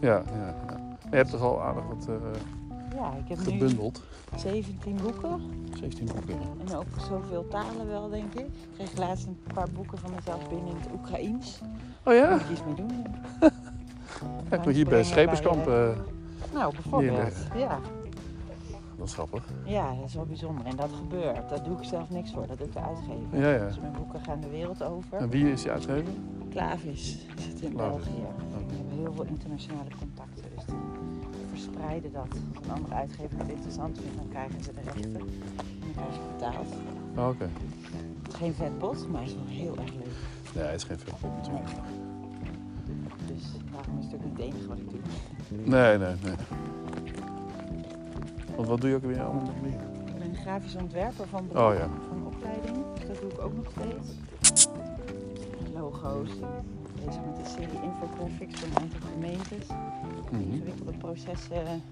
ja, 0.00 0.22
ja, 0.32 0.54
ja. 0.66 0.78
Je 1.10 1.16
hebt 1.16 1.30
toch 1.30 1.40
al 1.40 1.62
aardig 1.62 1.84
wat 1.86 2.08
eh, 2.08 2.14
Ja, 2.94 3.12
ik 3.12 3.28
heb 3.28 3.38
nu 3.38 3.44
gebundeld. 3.44 4.02
17 4.36 4.96
boeken 5.02 5.40
17 5.78 6.06
boeken. 6.06 6.40
en 6.66 6.74
ook 6.76 6.86
zoveel 7.08 7.48
talen 7.48 7.86
wel, 7.88 8.08
denk 8.08 8.34
ik. 8.34 8.40
Ik 8.46 8.50
kreeg 8.76 8.96
laatst 8.98 9.26
een 9.26 9.38
paar 9.54 9.68
boeken 9.74 9.98
van 9.98 10.10
mezelf 10.14 10.48
binnen 10.48 10.68
in 10.68 10.76
het 10.76 10.88
Oekraïens. 10.92 11.60
Oh 12.04 12.14
ja? 12.14 12.30
Moet 12.30 12.40
ik 12.40 12.50
iets 12.50 12.64
mee 12.64 12.74
doen. 12.74 13.04
Heb 14.48 14.64
je 14.64 14.70
hier 14.70 14.88
bij 14.88 15.04
Scheperskamp. 15.04 15.66
eh, 15.68 15.88
Nou, 16.52 16.72
bijvoorbeeld. 16.74 17.34
Ja. 17.56 17.78
Dat 19.00 19.08
is 19.08 19.14
grappig. 19.14 19.44
ja, 19.64 19.94
dat 19.94 20.04
is 20.08 20.14
wel 20.14 20.26
bijzonder. 20.26 20.66
En 20.66 20.76
dat 20.76 20.90
gebeurt. 20.92 21.48
Daar 21.48 21.62
doe 21.64 21.76
ik 21.78 21.84
zelf 21.84 22.10
niks 22.10 22.32
voor. 22.32 22.46
Dat 22.46 22.58
doe 22.58 22.66
ik 22.66 22.72
de 22.72 22.80
uitgever. 22.80 23.38
Ja, 23.40 23.50
ja. 23.50 23.66
Dus 23.66 23.80
mijn 23.80 23.92
boeken 23.92 24.20
gaan 24.20 24.40
de 24.40 24.48
wereld 24.48 24.82
over. 24.82 25.18
En 25.18 25.28
wie 25.30 25.52
is 25.52 25.62
die 25.62 25.70
uitgever? 25.70 26.12
Klavis 26.50 27.26
zit 27.38 27.60
in 27.60 27.72
Klavis. 27.72 28.04
België. 28.04 28.20
We 28.20 28.56
hebben 28.56 28.98
heel 28.98 29.12
veel 29.12 29.24
internationale 29.24 29.88
contacten. 29.98 30.44
Dus 30.54 30.64
die 30.64 30.74
verspreiden 31.50 32.12
dat. 32.12 32.26
Als 32.56 32.64
een 32.66 32.72
andere 32.72 32.94
uitgever 32.94 33.38
het 33.38 33.48
interessant 33.48 33.98
vindt, 34.00 34.16
dan 34.16 34.28
krijgen 34.28 34.62
ze 34.64 34.72
de 34.72 34.80
rechten. 34.84 35.02
En 35.04 35.12
dan 35.12 35.92
krijg 35.94 36.14
je 36.14 36.20
betaald. 36.36 36.68
Oh, 37.16 37.28
Oké. 37.28 37.48
Is 38.28 38.34
geen 38.34 38.54
vetbot, 38.54 39.08
maar 39.08 39.20
het 39.20 39.30
is 39.30 39.36
wel 39.36 39.46
heel 39.46 39.76
erg 39.76 39.92
leuk. 39.94 40.14
Nee, 40.54 40.64
het 40.64 40.74
is 40.80 40.84
geen 40.84 40.98
veel 40.98 41.30
natuurlijk. 41.36 41.68
Dus 43.26 43.42
daarom 43.72 43.98
is 43.98 44.04
het 44.04 44.14
ook 44.14 44.24
niet 44.24 44.32
het 44.36 44.40
enige 44.46 44.68
wat 44.68 44.78
ik 44.78 44.90
doe. 44.90 45.00
Nee, 45.64 45.98
nee, 45.98 46.14
nee. 46.22 46.34
Want 48.60 48.72
wat 48.72 48.80
doe 48.80 48.90
je 48.90 48.96
ook 48.96 49.02
weer 49.04 49.22
allemaal 49.22 49.42
nog 49.44 49.60
meer? 49.62 49.80
Ik 50.14 50.18
ben 50.18 50.34
grafisch 50.34 50.74
ontwerper 50.76 51.26
van 51.26 51.46
beroep, 51.48 51.62
Oh 51.72 51.74
ja. 51.78 51.88
van 52.08 52.26
opleiding. 52.26 52.76
Dus 52.94 53.06
dat 53.06 53.20
doe 53.20 53.30
ik 53.30 53.40
ook 53.40 53.56
nog 53.56 53.66
steeds. 53.70 54.68
Logo's. 55.74 56.28
Bezig 57.04 57.20
met 57.26 57.38
een 57.38 57.46
serie 57.46 57.80
infographics 57.82 58.60
voor 58.60 58.68
een 58.68 58.76
aantal 58.82 59.08
gemeentes. 59.12 59.66
Mhm. 60.30 60.42
Ingewikkelde 60.42 60.92
processen 60.98 61.82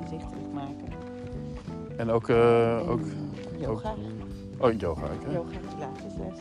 inzichtelijk 0.00 0.52
maken. 0.52 0.88
En 1.96 2.10
ook, 2.10 2.28
eh, 2.28 2.78
En 2.78 2.88
ook 2.88 3.00
yoga. 3.58 3.94
oh, 4.58 4.72
yoga. 4.72 5.02
ook, 5.02 5.24
hè? 5.24 5.32
Yoga 5.32 5.56
pilatesles. 5.74 6.40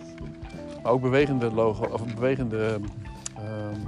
Maar 0.84 0.92
ook 0.92 1.02
bewegende 1.02 1.52
logo, 1.54 1.86
of 1.86 2.16
bewegende 2.16 2.80
ehm, 3.36 3.80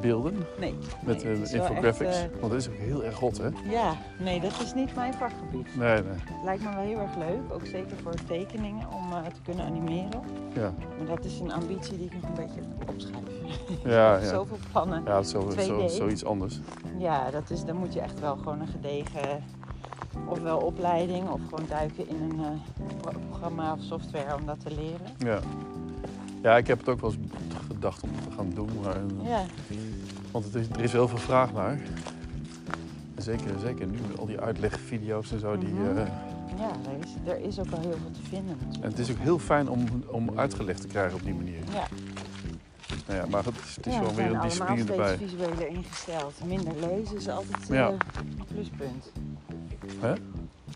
beelden 0.00 0.46
Nee. 0.60 0.74
met 1.04 1.24
nee, 1.24 1.32
eh, 1.32 1.52
infographics. 1.52 2.16
echt, 2.16 2.28
Want 2.40 2.52
dat 2.52 2.60
is 2.60 2.68
ook 2.68 2.74
heel 2.76 3.04
erg 3.04 3.18
hot, 3.18 3.38
hè? 3.38 3.46
eh, 3.46 3.70
ja, 3.70 3.96
nee, 4.18 4.40
dat 4.40 4.60
is 4.62 4.74
niet 4.74 4.94
mijn 4.94 5.14
vakgebied. 5.14 5.76
Nee, 5.76 6.02
nee. 6.02 6.12
Het 6.12 6.44
lijkt 6.44 6.62
me 6.62 6.74
wel 6.74 6.84
heel 6.84 6.98
erg 6.98 7.16
leuk, 7.16 7.40
ook 7.52 7.66
zeker 7.66 7.96
voor 8.02 8.14
tekeningen, 8.26 8.86
om 8.92 9.12
eh, 9.12 9.18
te 9.24 9.40
kunnen 9.44 9.64
animeren. 9.66 10.20
Ja, 10.54 10.72
Maar 10.98 11.06
dat 11.16 11.24
is 11.24 11.40
een 11.40 11.52
ambitie 11.52 11.96
die 11.96 12.06
ik 12.06 12.12
nog 12.12 12.22
een 12.22 12.34
beetje 12.46 12.60
opschrijf. 12.88 13.24
ja, 13.84 14.16
ja. 14.18 14.24
Zoveel 14.34 14.58
plannen. 14.72 15.02
Ja, 15.04 15.22
zo, 15.22 15.50
zo, 15.58 15.80
2D. 15.86 15.90
zoiets 15.92 16.24
anders. 16.24 16.60
Ja, 16.98 17.30
dat 17.30 17.50
is, 17.50 17.64
dan 17.64 17.76
moet 17.76 17.92
je 17.92 18.00
echt 18.00 18.20
wel 18.20 18.36
gewoon 18.36 18.60
een 18.60 18.66
gedegen 18.68 19.42
ofwel 20.28 20.58
opleiding 20.58 21.28
of 21.28 21.40
gewoon 21.48 21.64
duiken 21.68 22.08
in 22.08 22.20
een 22.30 22.38
eh, 22.44 22.86
pro- 23.00 23.18
programma 23.28 23.72
of 23.72 23.78
software 23.80 24.34
om 24.34 24.46
dat 24.46 24.60
te 24.60 24.70
leren. 24.74 25.06
Ja. 25.18 25.38
Ja, 26.42 26.56
ik 26.56 26.66
heb 26.66 26.78
het 26.78 26.88
ook 26.88 27.00
wel 27.00 27.10
eens 27.10 27.18
gedacht 27.68 28.02
om 28.02 28.10
te 28.28 28.36
gaan 28.36 28.50
doen. 28.54 28.68
Maar, 28.82 28.96
Ja, 29.22 29.42
Want 30.36 30.52
het 30.52 30.54
is, 30.54 30.68
er 30.68 30.80
is 30.80 30.92
heel 30.92 31.08
veel 31.08 31.18
vraag 31.18 31.52
naar. 31.52 31.78
Zeker, 33.16 33.58
zeker 33.60 33.86
nu 33.86 33.98
met 34.08 34.18
al 34.18 34.26
die 34.26 34.40
uitlegvideo's 34.40 35.32
en 35.32 35.40
zo. 35.40 35.58
Die, 35.58 35.68
Mhm. 35.68 35.96
eh, 35.98 36.06
ja 36.58 36.70
er, 36.70 36.98
is, 37.04 37.30
er 37.32 37.40
is 37.40 37.58
ook 37.58 37.70
al 37.70 37.80
heel 37.80 37.90
veel 37.90 38.10
te 38.12 38.20
vinden 38.28 38.56
natuurlijk. 38.56 38.84
en 38.84 38.90
het 38.90 38.98
is 38.98 39.10
ook 39.10 39.18
heel 39.18 39.38
fijn 39.38 39.68
om, 39.68 39.84
om 40.06 40.30
uitgelegd 40.38 40.80
te 40.80 40.86
krijgen 40.86 41.14
op 41.18 41.24
die 41.24 41.34
manier. 41.34 41.58
Ja, 41.72 41.86
Nou 43.06 43.18
ja, 43.20 43.26
maar 43.26 43.44
het 43.44 43.54
is, 43.68 43.76
het 43.76 43.86
is 43.86 43.94
Ja, 43.94 44.00
wel 44.00 44.14
we 44.14 44.16
weer 44.22 44.32
een 44.34 44.40
discipline 44.40 44.82
steeds 44.82 44.90
erbij. 44.98 45.16
visueler 45.16 45.66
ingesteld. 45.68 46.34
Minder 46.46 46.72
lezen 46.88 47.16
is 47.16 47.28
altijd 47.28 47.66
Ja. 47.68 47.88
eh, 47.88 47.94
een 48.18 48.44
pluspunt. 48.52 49.12
Hè? 50.00 50.10
Een 50.12 50.22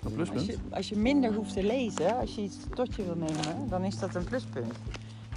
Als 0.05 0.13
pluspunt? 0.13 0.47
je, 0.47 0.57
als 0.71 0.89
je 0.89 0.97
minder 0.97 1.35
hoeft 1.35 1.53
te 1.53 1.63
lezen, 1.63 2.17
als 2.19 2.35
je 2.35 2.43
iets 2.43 2.57
tot 2.75 2.95
je 2.95 3.05
wil 3.05 3.17
nemen, 3.17 3.69
dan 3.69 3.85
is 3.85 3.99
dat 3.99 4.15
een 4.15 4.25
pluspunt. 4.25 4.73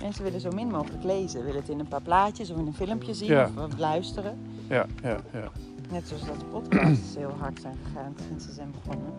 Mensen 0.03 0.23
willen 0.23 0.39
zo 0.41 0.51
min 0.51 0.67
mogelijk 0.67 1.03
lezen. 1.03 1.43
Willen 1.43 1.59
het 1.59 1.69
in 1.69 1.79
een 1.79 1.87
paar 1.87 2.01
plaatjes 2.01 2.49
of 2.49 2.57
in 2.57 2.67
een 2.67 2.73
filmpje 2.73 3.13
zien 3.13 3.29
Ja. 3.29 3.49
of 3.57 3.77
luisteren. 3.77 4.37
Ja, 4.69 4.85
ja, 5.03 5.17
ja. 5.33 5.51
Net 5.91 6.07
zoals 6.07 6.25
dat 6.25 6.39
de 6.39 6.45
podcasts 6.45 7.15
heel 7.15 7.35
hard 7.39 7.61
zijn 7.61 7.77
gegaan 7.85 8.15
sinds 8.27 8.45
ze 8.45 8.51
zijn 8.51 8.71
begonnen. 8.71 9.13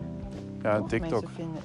Ja, 0.61 0.77
Toch? 0.77 0.87
TikTok. 0.87 1.29
Vinden... 1.35 1.61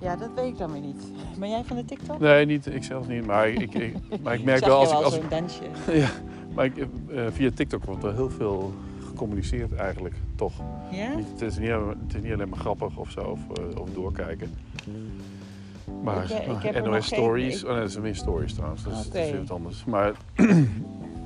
Ja, 0.00 0.16
dat 0.16 0.28
weet 0.34 0.46
ik 0.46 0.58
dan 0.58 0.72
weer 0.72 0.80
niet. 0.80 1.02
Ben 1.38 1.50
jij 1.50 1.64
van 1.64 1.76
de 1.76 1.84
TikTok? 1.84 2.18
Nee, 2.18 2.46
niet, 2.46 2.66
ik 2.66 2.84
zelf 2.84 3.08
niet. 3.08 3.26
Maar 3.26 3.48
ik, 3.48 3.74
ik, 3.74 3.94
maar 4.22 4.34
ik 4.34 4.44
merk 4.44 4.64
wel 4.64 4.78
als 4.78 4.88
ik... 4.90 4.94
al 4.94 5.04
Als 5.04 5.14
ik 5.14 5.20
zo'n 5.20 5.30
dansje. 5.30 5.64
ja, 6.02 6.10
maar 6.54 6.64
ik, 6.64 6.76
eh, 6.76 6.86
via 7.30 7.50
TikTok 7.54 7.84
wordt 7.84 8.04
er 8.04 8.14
heel 8.14 8.30
veel 8.30 8.72
gecommuniceerd 9.04 9.74
eigenlijk, 9.74 10.14
toch? 10.34 10.52
Ja? 10.90 11.14
Niet, 11.14 11.26
het, 11.30 11.42
is 11.42 11.58
niet, 11.58 11.70
het 12.06 12.14
is 12.14 12.22
niet 12.22 12.32
alleen 12.32 12.48
maar 12.48 12.58
grappig 12.58 12.96
of 12.96 13.10
zo, 13.10 13.20
of, 13.20 13.40
eh, 13.58 13.80
of 13.80 13.90
doorkijken. 13.90 14.50
Maar 16.02 16.24
Ik, 16.24 16.30
eh, 16.30 16.48
ik 16.50 16.62
heb 16.62 16.74
nog 16.74 16.84
NOS 16.94 17.06
geen- 17.08 17.18
Stories, 17.18 17.60
ik- 17.62 17.66
oh 17.66 17.72
nee, 17.72 17.80
dat 17.82 17.90
zijn 17.90 18.02
meer 18.02 18.14
stories 18.14 18.54
trouwens, 18.54 18.82
dat 18.84 18.92
is 18.92 19.08
weer 19.30 19.38
wat 19.38 19.50
anders. 19.50 19.84
Maar, 19.84 20.12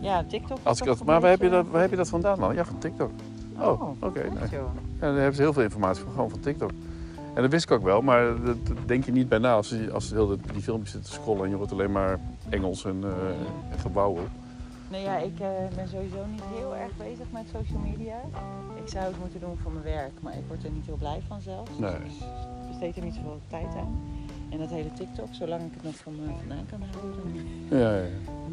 Ja, 0.00 0.24
TikTok. 0.24 0.58
is 0.58 0.64
als 0.64 0.78
ik 0.80 0.84
dat, 0.86 1.04
maar 1.04 1.20
waar 1.20 1.30
heb, 1.30 1.40
je 1.42 1.48
dat, 1.50 1.66
waar 1.70 1.80
heb 1.80 1.90
je 1.90 1.96
dat 1.96 2.08
vandaan 2.08 2.38
dan? 2.40 2.54
Ja, 2.54 2.64
van 2.64 2.78
TikTok. 2.78 3.10
Oh, 3.58 3.66
Oh, 3.82 3.88
oké. 4.00 4.20
nee. 4.20 4.32
Ja, 4.50 4.60
daar 5.00 5.14
hebben 5.14 5.34
ze 5.34 5.42
heel 5.42 5.52
veel 5.52 5.62
informatie 5.62 6.02
van, 6.02 6.12
gewoon 6.12 6.30
van 6.30 6.40
TikTok. 6.40 6.70
En 7.34 7.42
dat 7.42 7.50
wist 7.50 7.64
ik 7.64 7.70
ook 7.70 7.82
wel, 7.82 8.00
maar 8.02 8.42
dat, 8.44 8.56
denk 8.86 9.04
je 9.04 9.12
niet 9.12 9.28
bij 9.28 9.38
na 9.38 9.52
als 9.54 9.68
je, 9.68 9.90
als 9.92 10.08
je 10.08 10.14
heel 10.14 10.26
de, 10.26 10.38
die 10.52 10.62
filmpjes 10.62 10.90
zit 10.92 11.04
te 11.04 11.12
scrollen 11.12 11.44
en 11.44 11.50
je 11.50 11.56
hoort 11.56 11.72
alleen 11.72 11.92
maar 11.92 12.20
Engels 12.48 12.84
en, 12.84 12.96
eh 13.02 13.08
en 13.72 13.78
gebouwen. 13.78 14.24
Nee, 14.90 15.02
ja, 15.02 15.16
ik 15.18 15.40
eh, 15.40 15.48
ben 15.76 15.88
sowieso 15.88 16.16
niet 16.30 16.42
heel 16.54 16.76
erg 16.76 16.96
bezig 16.96 17.26
met 17.32 17.42
social 17.54 17.78
media. 17.78 18.16
Ik 18.84 18.88
zou 18.88 19.04
het 19.04 19.18
moeten 19.20 19.40
doen 19.40 19.56
voor 19.62 19.72
mijn 19.72 19.84
werk, 19.84 20.12
maar 20.20 20.32
ik 20.32 20.44
word 20.48 20.64
er 20.64 20.70
niet 20.70 20.86
heel 20.86 20.96
blij 20.96 21.20
van 21.28 21.40
zelf. 21.40 21.68
Nee. 21.78 21.90
Dus 22.04 22.14
ik 22.20 22.68
besteed 22.68 22.96
er 22.96 23.02
niet 23.04 23.14
zoveel 23.14 23.40
tijd 23.48 23.66
aan. 23.76 24.00
En 24.53 24.59
dat 24.59 24.70
hele 24.70 24.92
TikTok, 24.92 25.26
zolang 25.30 25.62
ik 25.62 25.70
het 25.74 25.82
nog 25.82 25.94
van 25.94 26.14
me 26.16 26.22
vandaan 26.38 26.66
kan 26.70 26.80
houden, 26.92 27.46
Ja, 27.70 27.96
ja. 27.96 28.03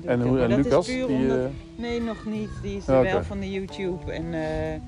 En, 0.06 0.22
hoe, 0.22 0.40
en 0.40 0.50
dat 0.50 0.60
is 0.60 0.66
Lucas? 0.66 0.86
puur 0.86 1.08
Die, 1.08 1.16
omdat- 1.16 1.38
eh, 1.38 1.46
Nee, 1.76 2.02
nog 2.02 2.26
niet. 2.26 2.50
Die 2.62 2.78
is 2.78 2.86
wel 2.86 3.24
van 3.24 3.40
de 3.40 3.52
YouTube 3.52 4.12
en 4.12 4.34
eh, 4.34 4.80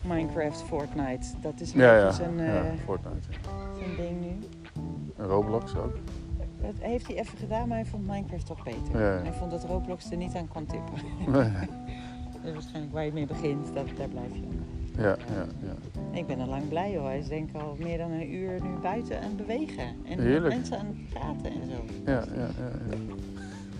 Minecraft, 0.00 0.62
Fortnite. 0.62 1.26
Dat 1.40 1.60
is 1.60 1.72
een 1.72 1.80
ja, 1.80 1.96
ja. 1.96 2.10
zijn, 2.10 2.40
eh, 2.40 2.46
ja, 2.54 2.64
Fortnite. 2.84 3.28
zijn 3.78 3.96
ding 3.96 4.20
nu. 4.20 4.46
En 5.16 5.24
Roblox 5.26 5.76
ook. 5.76 5.96
Dat 6.62 6.74
heeft 6.78 7.06
hij 7.06 7.16
even 7.18 7.38
gedaan, 7.38 7.68
maar 7.68 7.76
hij 7.78 7.86
vond 7.86 8.06
Minecraft 8.06 8.46
toch 8.46 8.64
beter. 8.64 9.00
Ja. 9.00 9.22
Hij 9.22 9.32
vond 9.32 9.50
dat 9.50 9.64
Roblox 9.64 10.10
er 10.10 10.16
niet 10.16 10.34
aan 10.34 10.48
kon 10.48 10.66
tippen. 10.66 10.94
Nee. 11.32 11.50
Dus 12.42 12.52
waarschijnlijk 12.52 12.92
waar 12.92 13.04
je 13.04 13.12
mee 13.12 13.26
begint, 13.26 13.74
dat, 13.74 13.86
daar 13.96 14.08
blijf 14.08 14.32
je 14.34 14.42
aan. 14.42 14.64
Ja, 14.98 15.04
ja, 15.08 15.44
ja. 15.62 16.18
Ik 16.18 16.26
ben 16.26 16.40
al 16.40 16.46
lang 16.46 16.68
blij 16.68 16.96
hoor. 16.96 17.06
Hij 17.06 17.18
is 17.18 17.28
denk 17.28 17.48
ik 17.48 17.60
al 17.62 17.76
meer 17.78 17.98
dan 17.98 18.10
een 18.10 18.34
uur 18.34 18.62
nu 18.62 18.68
buiten 18.82 19.16
aan 19.16 19.22
het 19.22 19.36
bewegen. 19.36 19.84
En 19.84 19.96
met 20.16 20.18
Heerlijk. 20.18 20.54
mensen 20.54 20.78
aan 20.78 20.86
het 20.86 21.08
praten 21.10 21.50
en 21.60 21.70
zo. 21.70 21.84
ja, 22.10 22.24
ja, 22.36 22.48
ja, 22.58 22.68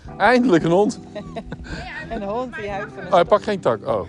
ja. 0.07 0.17
Eindelijk 0.17 0.65
een 0.65 0.71
hond. 0.71 1.01
En 2.11 2.21
de 2.21 2.27
hond 2.27 2.55
die 2.57 2.71
houdt 2.71 2.93
van 2.93 3.01
een 3.03 3.07
Oh, 3.07 3.13
hij 3.13 3.25
pakt 3.25 3.43
geen 3.43 3.61
tak. 3.61 3.87
Oh. 3.87 4.01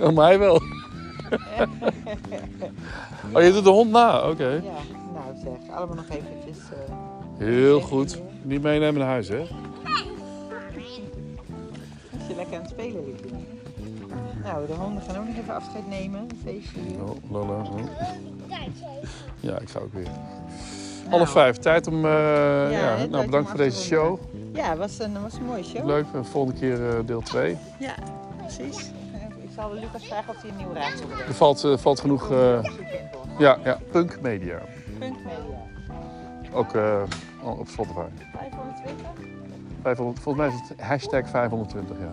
Oh, 0.00 0.10
maar 0.16 0.26
hij 0.26 0.38
wel. 0.38 0.60
Oh, 3.34 3.42
je 3.42 3.52
doet 3.52 3.64
de 3.64 3.70
hond 3.70 3.90
na. 3.90 4.28
Oké. 4.30 4.48
Ja, 4.48 4.60
nou 5.14 5.36
zeg, 5.44 5.76
allemaal 5.76 5.96
nog 5.96 6.08
eventjes. 6.08 6.58
eh, 6.88 6.94
Heel 7.38 7.80
goed. 7.80 8.20
Niet 8.42 8.62
meenemen 8.62 9.00
naar 9.00 9.08
huis, 9.08 9.28
hè? 9.28 9.38
als 9.38 9.48
je 12.28 12.34
lekker 12.36 12.54
aan 12.56 12.60
het 12.62 12.70
spelen 12.70 13.04
ligt. 13.04 13.24
Nou, 14.42 14.66
de 14.66 14.72
honden 14.72 15.02
gaan 15.02 15.16
ook 15.18 15.26
nog 15.26 15.36
even 15.36 15.54
afscheid 15.54 15.88
nemen. 15.88 16.20
Een 16.20 16.38
feestje 16.44 16.80
hier. 16.80 17.02
Oh, 17.02 17.30
Lola. 17.30 17.62
Ja, 19.40 19.58
ik 19.58 19.68
ga 19.68 19.78
ook 19.78 19.92
weer. 19.92 20.08
Nou, 21.04 21.16
Half 21.16 21.30
vijf. 21.30 21.56
Tijd 21.56 21.86
om... 21.86 22.04
eh, 22.04 22.10
ja, 22.72 22.96
tijd 22.96 23.10
nou, 23.10 23.24
bedankt 23.24 23.48
voor 23.48 23.58
deze 23.58 23.82
show. 23.82 24.18
Ja, 24.52 24.68
het 24.68 24.78
was 24.78 24.98
een, 24.98 25.22
was 25.22 25.34
een 25.34 25.44
mooie 25.44 25.64
show. 25.64 25.86
Leuk. 25.86 26.04
En 26.14 26.24
volgende 26.24 26.60
keer 26.60 26.88
eh, 26.88 27.06
deel 27.06 27.20
2. 27.20 27.56
Ja, 27.78 27.94
precies. 28.36 28.90
Ik 29.42 29.50
zal 29.56 29.74
Lucas 29.74 30.06
vragen 30.06 30.34
of 30.34 30.42
hij 30.42 30.50
een 30.50 30.56
nieuw 30.56 30.72
raadsel 30.72 31.06
wil. 31.08 31.16
Er 31.18 31.34
valt, 31.34 31.64
eh, 31.64 31.76
valt 31.76 32.00
genoeg... 32.00 32.28
ja, 33.38 33.58
ja, 33.64 33.78
Punk 33.90 34.20
Media. 34.20 34.58
Punk 34.98 35.16
Media. 35.16 35.58
Ook 36.52 36.74
op 37.58 37.68
Spotify. 37.68 38.06
520? 38.32 39.06
500, 39.82 40.20
volgens 40.20 40.46
mij 40.46 40.54
is 40.54 40.68
het 40.68 40.80
hashtag 40.80 41.28
520, 41.28 41.96
ja. 42.00 42.12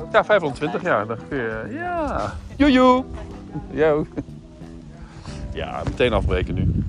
Ook. 0.00 0.12
Ja, 0.12 0.24
520, 0.24 0.82
ja. 0.82 1.04
Dan 1.04 1.16
kun 1.28 1.38
je, 1.38 1.66
ja. 1.70 2.32
Joejoe. 2.56 3.04
Ja, 5.52 5.82
meteen 5.84 6.12
afbreken 6.12 6.54
nu. 6.54 6.84